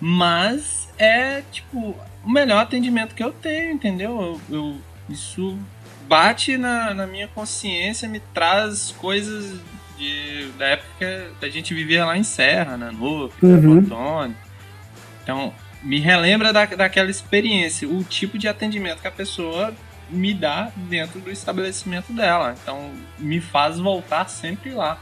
mas 0.00 0.88
é 0.98 1.42
tipo 1.52 1.96
o 2.24 2.30
melhor 2.30 2.62
atendimento 2.62 3.14
que 3.14 3.22
eu 3.22 3.32
tenho, 3.32 3.72
entendeu? 3.72 4.40
Eu, 4.50 4.56
eu 4.56 4.76
isso 5.08 5.58
bate 6.08 6.56
na, 6.56 6.94
na 6.94 7.06
minha 7.06 7.28
consciência, 7.28 8.08
me 8.08 8.20
traz 8.20 8.92
coisas 8.92 9.60
de, 9.98 10.48
da 10.58 10.66
época 10.66 11.30
que 11.38 11.46
a 11.46 11.50
gente 11.50 11.74
vivia 11.74 12.04
lá 12.04 12.16
em 12.16 12.24
Serra, 12.24 12.76
né? 12.76 12.90
No 12.92 13.30
uhum. 13.42 13.78
Antônio. 13.78 14.36
Então, 15.22 15.54
me 15.82 16.00
relembra 16.00 16.52
da, 16.52 16.64
daquela 16.64 17.10
experiência, 17.10 17.88
o 17.88 18.02
tipo 18.02 18.38
de 18.38 18.48
atendimento 18.48 19.00
que 19.00 19.08
a 19.08 19.12
pessoa 19.12 19.74
me 20.10 20.34
dá 20.34 20.70
dentro 20.76 21.20
do 21.20 21.30
estabelecimento 21.30 22.12
dela. 22.12 22.54
Então, 22.62 22.90
me 23.18 23.40
faz 23.40 23.78
voltar 23.78 24.28
sempre 24.28 24.70
lá. 24.70 24.98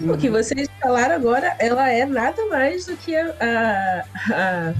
O 0.00 0.16
que 0.16 0.28
vocês 0.28 0.68
falaram 0.80 1.14
agora, 1.14 1.54
ela 1.58 1.88
é 1.88 2.04
nada 2.04 2.44
mais 2.46 2.86
do 2.86 2.96
que 2.96 3.14
a, 3.14 3.34
a, 3.40 4.04
a 4.34 4.74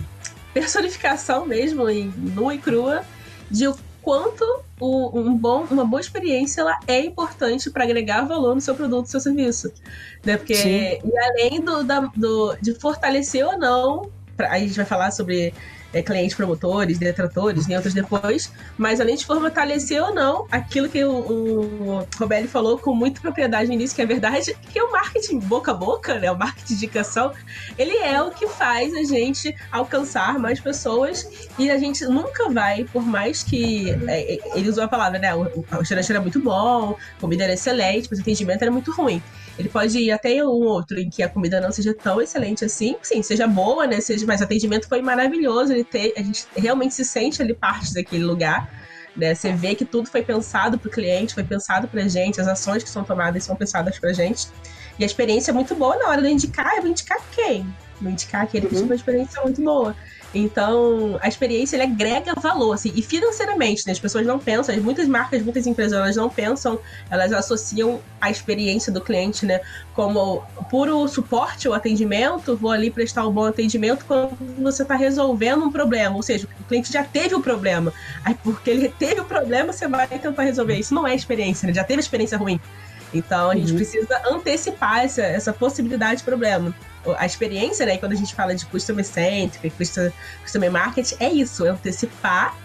personificação 0.52 1.47
mesmo, 1.47 1.88
em 1.88 2.12
nua 2.16 2.54
e 2.54 2.59
crua, 2.59 3.04
de 3.50 3.68
o 3.68 3.76
quanto 4.02 4.45
o, 4.81 5.19
um 5.19 5.37
bom, 5.37 5.67
uma 5.71 5.85
boa 5.85 6.00
experiência 6.00 6.61
ela 6.61 6.78
é 6.87 7.00
importante 7.00 7.71
para 7.71 7.85
agregar 7.85 8.23
valor 8.23 8.55
no 8.55 8.61
seu 8.61 8.75
produto, 8.75 9.02
no 9.02 9.07
seu 9.07 9.21
serviço. 9.21 9.73
Né? 10.25 10.37
Porque, 10.37 11.00
e 11.05 11.19
além 11.19 11.61
do, 11.61 11.83
da, 11.85 12.00
do, 12.14 12.57
de 12.61 12.75
fortalecer 12.75 13.47
ou 13.47 13.59
não, 13.59 14.11
pra, 14.37 14.52
aí 14.52 14.64
a 14.64 14.67
gente 14.67 14.76
vai 14.76 14.87
falar 14.87 15.11
sobre 15.11 15.52
é, 15.92 16.02
clientes 16.02 16.37
promotores, 16.37 16.99
detratores, 16.99 17.66
nem 17.66 17.76
outros 17.76 17.95
depois, 17.95 18.52
mas 18.76 19.00
além 19.00 19.16
de 19.16 19.25
fortalecer 19.25 20.02
ou 20.02 20.14
não 20.14 20.47
aquilo 20.50 20.88
que 20.88 21.02
o, 21.04 21.11
o 21.11 22.07
Robelli 22.18 22.49
falou 22.49 22.78
com 22.78 22.95
muita 22.95 23.21
propriedade 23.21 23.68
no 23.68 23.75
início, 23.75 23.95
que 23.97 24.02
é 24.02 24.07
verdade, 24.07 24.57
que 24.73 24.80
o 24.80 24.92
marketing 24.92 25.38
boca 25.40 25.73
a 25.73 25.75
boca, 25.75 26.18
né, 26.18 26.30
o 26.30 26.37
marketing 26.37 26.66
de 26.66 26.75
indicação, 26.75 27.33
ele 27.76 27.97
é 27.99 28.21
o 28.21 28.30
que 28.30 28.47
faz 28.47 28.95
a 28.95 29.04
gente 29.04 29.54
alcançar 29.71 30.38
mais 30.38 30.61
pessoas 30.61 31.49
e 31.59 31.71
a 31.71 31.78
gente 31.78 32.04
nunca 32.07 32.50
vai, 32.50 32.85
por 32.85 33.04
mais 33.04 33.42
que 33.42 33.90
é, 34.07 34.35
é 34.35 34.38
ele 34.54 34.68
usou 34.68 34.85
a 34.85 34.88
palavra, 34.88 35.18
né, 35.18 35.35
o, 35.35 35.42
o 35.42 35.78
restaurante 35.78 36.11
era 36.11 36.21
muito 36.21 36.40
bom, 36.40 36.97
a 37.16 37.21
comida 37.21 37.45
era 37.45 37.54
excelente, 37.54 38.09
mas 38.11 38.18
o 38.18 38.23
atendimento 38.23 38.62
era 38.62 38.71
muito 38.71 38.92
ruim. 38.92 39.23
Ele 39.59 39.69
pode 39.69 39.99
ir 39.99 40.12
até 40.12 40.43
um 40.45 40.62
outro 40.65 41.00
em 41.00 41.11
que 41.11 41.23
a 41.23 41.29
comida 41.29 41.61
não 41.61 41.73
seja 41.73 41.93
tão 41.93 42.23
excelente 42.23 42.65
assim, 42.65 42.97
sim, 43.03 43.23
seja 43.23 43.47
boa, 43.47 43.87
né? 43.87 44.00
Seja, 44.00 44.25
mas 44.25 44.41
o 44.41 44.45
atendimento 44.45 44.88
foi 44.88 45.03
maravilhoso. 45.03 45.73
Ele 45.73 45.83
ter, 45.83 46.15
a 46.17 46.23
gente 46.23 46.47
realmente 46.57 46.95
se 46.95 47.05
sente 47.05 47.43
ali 47.43 47.53
parte 47.53 47.93
daquele 47.93 48.25
lugar. 48.25 48.71
Né? 49.17 49.35
Você 49.35 49.53
vê 49.53 49.75
que 49.75 49.85
tudo 49.85 50.09
foi 50.09 50.23
pensado 50.23 50.79
para 50.79 50.88
o 50.88 50.91
cliente, 50.91 51.35
foi 51.35 51.43
pensado 51.43 51.88
para 51.88 52.03
a 52.03 52.09
gente, 52.09 52.41
as 52.41 52.47
ações 52.47 52.85
que 52.85 52.88
são 52.88 53.03
tomadas 53.03 53.43
são 53.43 53.57
pensadas 53.57 53.99
para 53.99 54.11
a 54.11 54.12
gente. 54.12 54.47
E 54.97 55.03
a 55.03 55.07
experiência 55.07 55.50
é 55.50 55.55
muito 55.55 55.75
boa 55.75 55.97
na 55.97 56.09
hora 56.09 56.23
de 56.23 56.29
indicar, 56.29 56.77
eu 56.77 56.83
vou 56.83 56.91
indicar 56.91 57.19
quem? 57.33 57.67
Vou 58.00 58.12
indicar 58.12 58.43
aquele 58.43 58.67
uhum. 58.67 58.73
que 58.73 58.79
uma 58.83 58.95
experiência 58.95 59.43
muito 59.43 59.61
boa. 59.61 59.97
Então, 60.35 61.18
a 61.23 61.28
experiência 61.28 61.76
ele 61.76 61.85
agrega 61.85 62.35
valor, 62.35 62.75
assim, 62.75 62.92
e 62.94 63.00
financeiramente, 63.00 63.87
né? 63.87 63.92
As 63.92 63.99
pessoas 63.99 64.26
não 64.26 64.38
pensam, 64.38 64.76
muitas 64.82 65.08
marcas, 65.08 65.42
muitas 65.42 65.66
empresas, 65.66 65.94
elas 65.94 66.16
não 66.16 66.28
pensam, 66.28 66.78
elas 67.11 67.32
associam 67.32 68.00
a 68.20 68.30
experiência 68.30 68.92
do 68.92 69.00
cliente, 69.00 69.47
né? 69.47 69.61
Como 69.94 70.42
puro 70.70 71.08
suporte 71.08 71.66
ou 71.66 71.75
atendimento, 71.75 72.56
vou 72.56 72.70
ali 72.70 72.90
prestar 72.90 73.26
um 73.26 73.32
bom 73.32 73.47
atendimento 73.47 74.04
quando 74.04 74.37
você 74.58 74.82
está 74.82 74.94
resolvendo 74.94 75.64
um 75.64 75.73
problema, 75.73 76.14
ou 76.14 76.23
seja, 76.23 76.47
o 76.61 76.64
cliente 76.64 76.92
já 76.92 77.02
teve 77.02 77.35
o 77.35 77.40
problema, 77.40 77.92
aí 78.23 78.35
porque 78.35 78.68
ele 78.68 78.88
teve 78.99 79.20
o 79.20 79.25
problema, 79.25 79.73
você 79.73 79.88
vai 79.88 80.06
tentar 80.06 80.42
resolver. 80.42 80.76
Isso 80.76 80.94
não 80.94 81.06
é 81.06 81.14
experiência, 81.14 81.66
né? 81.66 81.73
Já 81.73 81.85
teve 81.85 82.00
experiência 82.00 82.37
ruim. 82.37 82.61
Então, 83.14 83.50
a 83.50 83.56
gente 83.56 83.70
uhum. 83.70 83.76
precisa 83.76 84.20
antecipar 84.30 85.06
essa, 85.06 85.23
essa 85.23 85.52
possibilidade 85.54 86.18
de 86.18 86.25
problema 86.25 86.75
a 87.17 87.25
experiência, 87.26 87.87
né? 87.87 87.97
Quando 87.97 88.12
a 88.12 88.17
gente 88.17 88.35
fala 88.35 88.55
de 88.55 88.67
customer 88.67 89.05
centric, 89.05 89.75
customer 90.43 90.71
market, 90.71 91.12
é 91.21 91.28
isso, 91.31 91.67
é 91.67 91.71
antecipar 91.71 92.57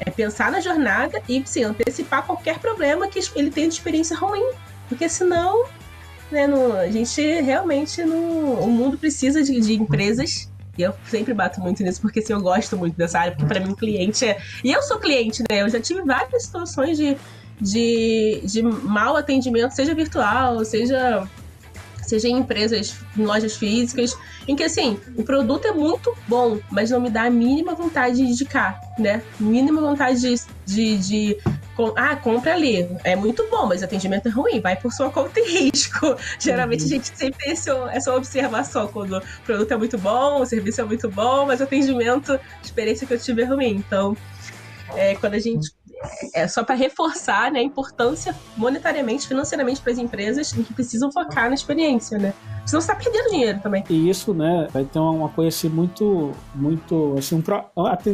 É 0.00 0.10
pensar 0.10 0.50
na 0.50 0.60
jornada 0.60 1.22
e, 1.28 1.42
sim, 1.46 1.64
antecipar 1.64 2.24
qualquer 2.26 2.58
problema 2.58 3.06
que 3.08 3.20
ele 3.36 3.50
tenha 3.50 3.68
de 3.68 3.74
experiência 3.74 4.16
ruim. 4.16 4.50
Porque 4.88 5.08
senão, 5.08 5.64
né, 6.30 6.46
não, 6.46 6.72
a 6.72 6.90
gente 6.90 7.20
realmente 7.40 8.02
não. 8.02 8.54
O 8.54 8.68
mundo 8.68 8.98
precisa 8.98 9.42
de, 9.42 9.60
de 9.60 9.74
empresas 9.74 10.50
e 10.76 10.82
eu 10.82 10.94
sempre 11.08 11.34
bato 11.34 11.60
muito 11.60 11.82
nisso, 11.82 12.00
porque 12.00 12.20
assim, 12.20 12.32
eu 12.32 12.40
gosto 12.40 12.76
muito 12.76 12.96
dessa 12.96 13.18
área, 13.18 13.32
porque 13.32 13.46
para 13.46 13.60
mim 13.60 13.74
cliente 13.74 14.24
é. 14.24 14.40
E 14.64 14.72
eu 14.72 14.82
sou 14.82 14.98
cliente, 14.98 15.42
né? 15.50 15.62
Eu 15.62 15.68
já 15.68 15.80
tive 15.80 16.02
várias 16.02 16.44
situações 16.44 16.96
de, 16.96 17.16
de, 17.60 18.40
de 18.44 18.62
mau 18.62 19.16
atendimento, 19.16 19.72
seja 19.72 19.94
virtual, 19.94 20.64
seja 20.64 21.28
seja 22.02 22.28
em 22.28 22.38
empresas, 22.38 22.96
em 23.16 23.24
lojas 23.24 23.56
físicas, 23.56 24.16
em 24.46 24.56
que 24.56 24.62
assim, 24.62 24.98
o 25.16 25.22
produto 25.22 25.66
é 25.66 25.72
muito 25.72 26.14
bom, 26.26 26.58
mas 26.70 26.90
não 26.90 27.00
me 27.00 27.10
dá 27.10 27.24
a 27.24 27.30
mínima 27.30 27.74
vontade 27.74 28.16
de 28.16 28.22
indicar, 28.22 28.80
né? 28.98 29.22
Mínima 29.38 29.80
vontade 29.80 30.20
de, 30.20 30.34
de, 30.66 30.98
de 30.98 31.38
ah, 31.96 32.16
compra 32.16 32.52
ali. 32.54 32.88
É 33.04 33.16
muito 33.16 33.46
bom, 33.50 33.66
mas 33.66 33.82
o 33.82 33.84
atendimento 33.84 34.28
é 34.28 34.30
ruim. 34.30 34.60
Vai 34.60 34.76
por 34.76 34.92
sua 34.92 35.10
conta 35.10 35.40
e 35.40 35.70
risco. 35.70 36.16
Geralmente 36.38 36.80
uhum. 36.80 36.86
a 36.86 36.90
gente 36.90 37.16
sempre 37.16 37.38
tem 37.38 37.52
esse, 37.52 37.70
essa 37.92 38.14
observação 38.14 38.88
quando 38.88 39.16
o 39.16 39.22
produto 39.44 39.72
é 39.72 39.76
muito 39.76 39.98
bom, 39.98 40.40
o 40.40 40.46
serviço 40.46 40.80
é 40.80 40.84
muito 40.84 41.08
bom, 41.08 41.46
mas 41.46 41.60
o 41.60 41.64
atendimento, 41.64 42.32
a 42.32 42.40
experiência 42.62 43.06
que 43.06 43.14
eu 43.14 43.18
tive 43.18 43.42
é 43.42 43.44
ruim. 43.44 43.76
Então, 43.76 44.16
é, 44.94 45.14
quando 45.16 45.34
a 45.34 45.38
gente 45.38 45.70
é 46.34 46.48
só 46.48 46.64
para 46.64 46.74
reforçar 46.74 47.50
né, 47.50 47.60
a 47.60 47.62
importância 47.62 48.34
monetariamente, 48.56 49.26
financeiramente 49.26 49.80
para 49.80 49.92
as 49.92 49.98
empresas 49.98 50.52
em 50.52 50.62
que 50.62 50.72
precisam 50.72 51.10
focar 51.12 51.48
na 51.48 51.54
experiência, 51.54 52.18
né? 52.18 52.34
Senão 52.64 52.80
você 52.80 52.88
tá 52.88 52.94
perdendo 52.94 53.30
dinheiro 53.30 53.60
também. 53.60 53.84
E 53.90 54.08
isso, 54.08 54.32
né, 54.32 54.68
vai 54.72 54.84
ter 54.84 54.98
uma 54.98 55.28
coisa 55.28 55.48
assim 55.48 55.68
muito, 55.68 56.30
muito, 56.54 57.14
assim, 57.18 57.34
um, 57.34 57.42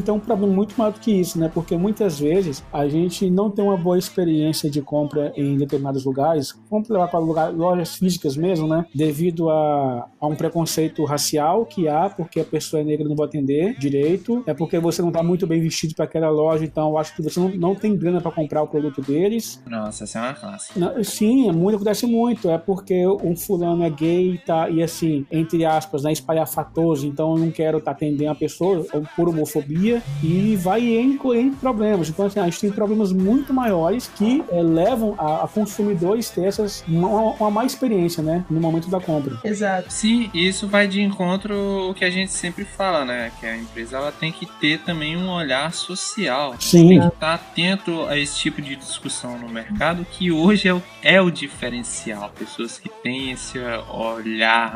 tem 0.01 0.15
um 0.15 0.21
problema 0.21 0.53
muito 0.53 0.75
maior 0.77 0.93
do 0.93 1.01
que 1.01 1.13
isso, 1.13 1.39
né? 1.39 1.51
Porque 1.53 1.77
muitas 1.77 2.19
vezes 2.19 2.65
a 2.73 2.89
gente 2.89 3.31
não 3.31 3.51
tem 3.51 3.65
uma 3.65 3.77
boa 3.77 3.99
experiência 3.99 4.71
de 4.71 4.81
compra 4.81 5.33
em 5.37 5.57
determinados 5.57 6.05
lugares, 6.05 6.59
vamos 6.71 6.89
levar 6.89 7.09
para 7.09 7.19
lugar, 7.19 7.53
lojas 7.53 7.97
físicas 7.97 8.37
mesmo, 8.37 8.67
né? 8.67 8.87
Devido 8.95 9.51
a, 9.51 10.09
a 10.21 10.27
um 10.27 10.35
preconceito 10.35 11.05
racial 11.05 11.67
que 11.67 11.89
há, 11.89 12.09
porque 12.09 12.41
a 12.41 12.45
pessoa 12.45 12.81
é 12.81 12.85
negra 12.85 13.09
não 13.09 13.17
vai 13.17 13.27
atender 13.27 13.79
direito, 13.79 14.43
é 14.47 14.55
porque 14.55 14.79
você 14.79 15.03
não 15.03 15.13
tá 15.13 15.23
muito 15.23 15.47
bem 15.47 15.61
vestido 15.61 15.95
para 15.95 16.05
aquela 16.05 16.31
loja, 16.31 16.65
então 16.65 16.91
eu 16.91 16.99
acho 16.99 17.15
que 17.15 17.23
você 17.23 17.39
não, 17.39 17.49
não 17.51 17.75
tem 17.75 17.97
grana 17.97 18.21
para 18.21 18.31
comprar 18.31 18.63
o 18.63 18.67
produto 18.67 19.03
deles. 19.03 19.63
Nossa, 19.67 20.05
essa 20.05 20.19
é 20.19 20.23
uma 20.23 20.35
classe. 20.35 20.73
sim, 21.05 21.49
é 21.49 21.53
muito, 21.53 21.77
acontece 21.77 22.07
muito. 22.07 22.49
É 22.49 22.59
porque 22.59 23.07
um 23.07 23.37
fulano 23.37 23.85
é 23.85 23.91
gay 23.91 24.38
tá, 24.39 24.69
e 24.69 24.83
assim, 24.83 25.27
entre 25.31 25.65
aspas, 25.65 26.05
né, 26.05 26.13
espalhafatoso, 26.13 27.07
então 27.07 27.37
eu 27.37 27.39
não 27.39 27.51
quero 27.51 27.81
tá, 27.81 27.91
atender 27.91 28.27
a 28.27 28.35
pessoa 28.35 28.85
por 29.17 29.29
homofobia 29.29 30.03
e 30.23 30.57
vai 30.57 30.81
em, 30.83 31.19
em 31.35 31.53
problemas. 31.53 32.09
Então, 32.09 32.27
assim, 32.27 32.41
a 32.41 32.45
gente 32.45 32.61
tem 32.61 32.71
problemas 32.71 33.13
muito 33.13 33.53
maiores 33.53 34.11
que 34.17 34.45
é, 34.51 34.63
levam 34.63 35.15
a, 35.19 35.45
a, 35.45 35.49
consumidores 35.49 36.31
ter 36.31 36.45
essas, 36.45 36.85
uma, 36.87 37.09
uma 37.09 37.51
má 37.51 37.65
experiência, 37.65 38.23
né, 38.23 38.45
no 38.49 38.61
momento 38.61 38.89
da 38.89 39.01
compra. 39.01 39.39
Exato. 39.45 39.93
Sim, 39.93 40.31
isso 40.33 40.67
vai 40.69 40.87
de 40.87 41.01
encontro 41.01 41.91
o 41.91 41.95
que 41.95 42.05
a 42.05 42.11
gente 42.11 42.33
sempre 42.33 42.65
fala, 42.65 43.05
né, 43.05 43.33
que 43.41 43.47
a 43.47 43.57
empresa 43.57 43.97
ela 43.97 44.13
tem 44.13 44.33
que 44.33 44.47
ter 44.61 44.79
também 44.81 45.17
um 45.17 45.31
olhar 45.31 45.73
social. 45.73 46.55
Sim. 46.61 46.89
Tem 46.89 47.01
que 47.01 47.07
estar 47.07 47.19
tá 47.19 47.35
atento 47.35 48.03
a 48.07 48.17
esse 48.17 48.37
tipo 48.39 48.63
de 48.63 48.77
discussão 48.77 49.39
no 49.39 49.49
mercado, 49.49 50.07
que 50.11 50.31
hoje 50.31 50.69
é 50.69 50.75
o, 50.75 50.83
é 51.03 51.21
o 51.21 51.31
diferencial. 51.31 52.31
Pessoas 52.39 52.79
que 52.79 52.89
têm 52.89 53.33
esse 53.33 53.59
olhar 53.59 54.28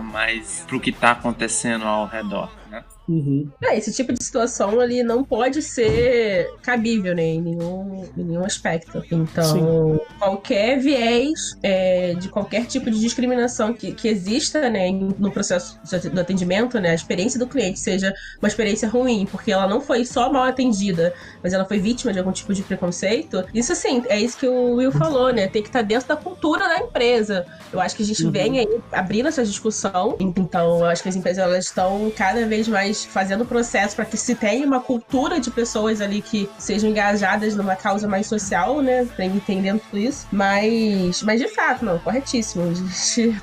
mais 0.02 0.64
pro 0.66 0.80
que 0.80 0.90
está 0.90 1.12
acontecendo 1.12 1.86
ao 1.86 2.06
redor. 2.06 2.50
Né? 2.70 2.84
Uhum. 3.08 3.50
É, 3.62 3.76
esse 3.76 3.92
tipo 3.92 4.12
de 4.12 4.22
situação 4.22 4.80
ali 4.80 5.02
não 5.02 5.24
pode 5.24 5.60
ser 5.60 6.48
cabível 6.62 7.14
né, 7.14 7.22
em, 7.22 7.42
nenhum, 7.42 8.04
em 8.16 8.22
nenhum 8.22 8.44
aspecto. 8.44 9.02
Então, 9.10 9.44
Sim. 9.44 10.00
qualquer 10.18 10.78
viés 10.78 11.56
é, 11.62 12.14
de 12.14 12.28
qualquer 12.28 12.66
tipo 12.66 12.90
de 12.90 13.00
discriminação 13.00 13.74
que, 13.74 13.92
que 13.92 14.08
exista 14.08 14.68
né, 14.70 14.90
no 14.90 15.30
processo 15.30 15.80
do 16.12 16.20
atendimento, 16.20 16.78
né, 16.78 16.90
a 16.90 16.94
experiência 16.94 17.38
do 17.38 17.46
cliente 17.46 17.80
seja 17.80 18.14
uma 18.40 18.48
experiência 18.48 18.88
ruim, 18.88 19.26
porque 19.30 19.50
ela 19.50 19.66
não 19.66 19.80
foi 19.80 20.04
só 20.04 20.32
mal 20.32 20.44
atendida, 20.44 21.12
mas 21.42 21.52
ela 21.52 21.64
foi 21.64 21.78
vítima 21.78 22.12
de 22.12 22.18
algum 22.18 22.32
tipo 22.32 22.54
de 22.54 22.62
preconceito, 22.62 23.44
isso 23.52 23.72
assim, 23.72 24.02
é 24.08 24.20
isso 24.20 24.38
que 24.38 24.46
o 24.46 24.76
Will 24.76 24.92
falou, 24.92 25.32
né? 25.32 25.48
Tem 25.48 25.62
que 25.62 25.68
estar 25.68 25.82
dentro 25.82 26.08
da 26.08 26.16
cultura 26.16 26.68
da 26.68 26.78
empresa. 26.78 27.46
Eu 27.72 27.80
acho 27.80 27.96
que 27.96 28.02
a 28.02 28.06
gente 28.06 28.24
uhum. 28.24 28.30
vem 28.30 28.58
aí 28.60 28.80
abrindo 28.92 29.28
essa 29.28 29.44
discussão, 29.44 30.16
então 30.20 30.78
eu 30.80 30.84
acho 30.86 31.02
que 31.02 31.08
as 31.08 31.16
empresas 31.16 31.42
elas 31.42 31.64
estão 31.66 32.10
cada 32.16 32.46
vez 32.46 32.68
mais 32.68 32.91
fazendo 32.94 33.42
o 33.42 33.46
processo 33.46 33.96
para 33.96 34.04
que 34.04 34.16
se 34.16 34.34
tenha 34.34 34.66
uma 34.66 34.80
cultura 34.80 35.40
de 35.40 35.50
pessoas 35.50 36.00
ali 36.00 36.22
que 36.22 36.48
sejam 36.58 36.90
engajadas 36.90 37.54
numa 37.54 37.76
causa 37.76 38.06
mais 38.08 38.26
social, 38.26 38.80
né? 38.80 39.06
Entendendo 39.18 39.80
tudo 39.80 39.98
isso. 39.98 40.26
Mas, 40.30 41.22
mas 41.22 41.40
de 41.40 41.48
fato, 41.48 41.84
não, 41.84 41.98
corretíssimo. 41.98 42.72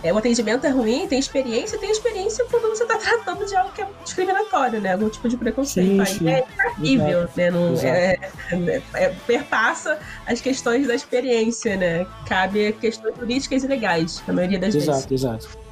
É, 0.03 0.13
o 0.13 0.17
atendimento 0.17 0.65
é 0.65 0.69
ruim, 0.69 1.07
tem 1.07 1.19
experiência, 1.19 1.77
tem 1.77 1.91
experiência 1.91 2.45
quando 2.49 2.69
você 2.69 2.83
está 2.83 2.95
tratando 2.99 3.45
de 3.45 3.55
algo 3.55 3.71
que 3.71 3.81
é 3.81 3.87
discriminatório, 4.03 4.79
né? 4.79 4.93
Algum 4.93 5.09
tipo 5.09 5.27
de 5.27 5.37
preconceito. 5.37 6.05
Sim, 6.05 6.19
sim. 6.19 6.27
Aí 6.27 6.35
é 6.35 6.67
horrível, 6.67 7.29
né? 7.35 7.51
Não, 7.51 7.75
é, 7.81 8.17
é, 8.51 8.81
é, 8.93 9.15
perpassa 9.25 9.99
as 10.25 10.41
questões 10.41 10.87
da 10.87 10.95
experiência, 10.95 11.75
né? 11.75 12.05
Cabe 12.27 12.73
questões 12.73 13.15
políticas 13.15 13.63
e 13.63 13.67
legais, 13.67 14.21
na 14.27 14.33
maioria 14.33 14.59
das 14.59 14.75
exato, 14.75 15.07
vezes. 15.09 15.11
Exato, 15.11 15.45
exato. 15.45 15.68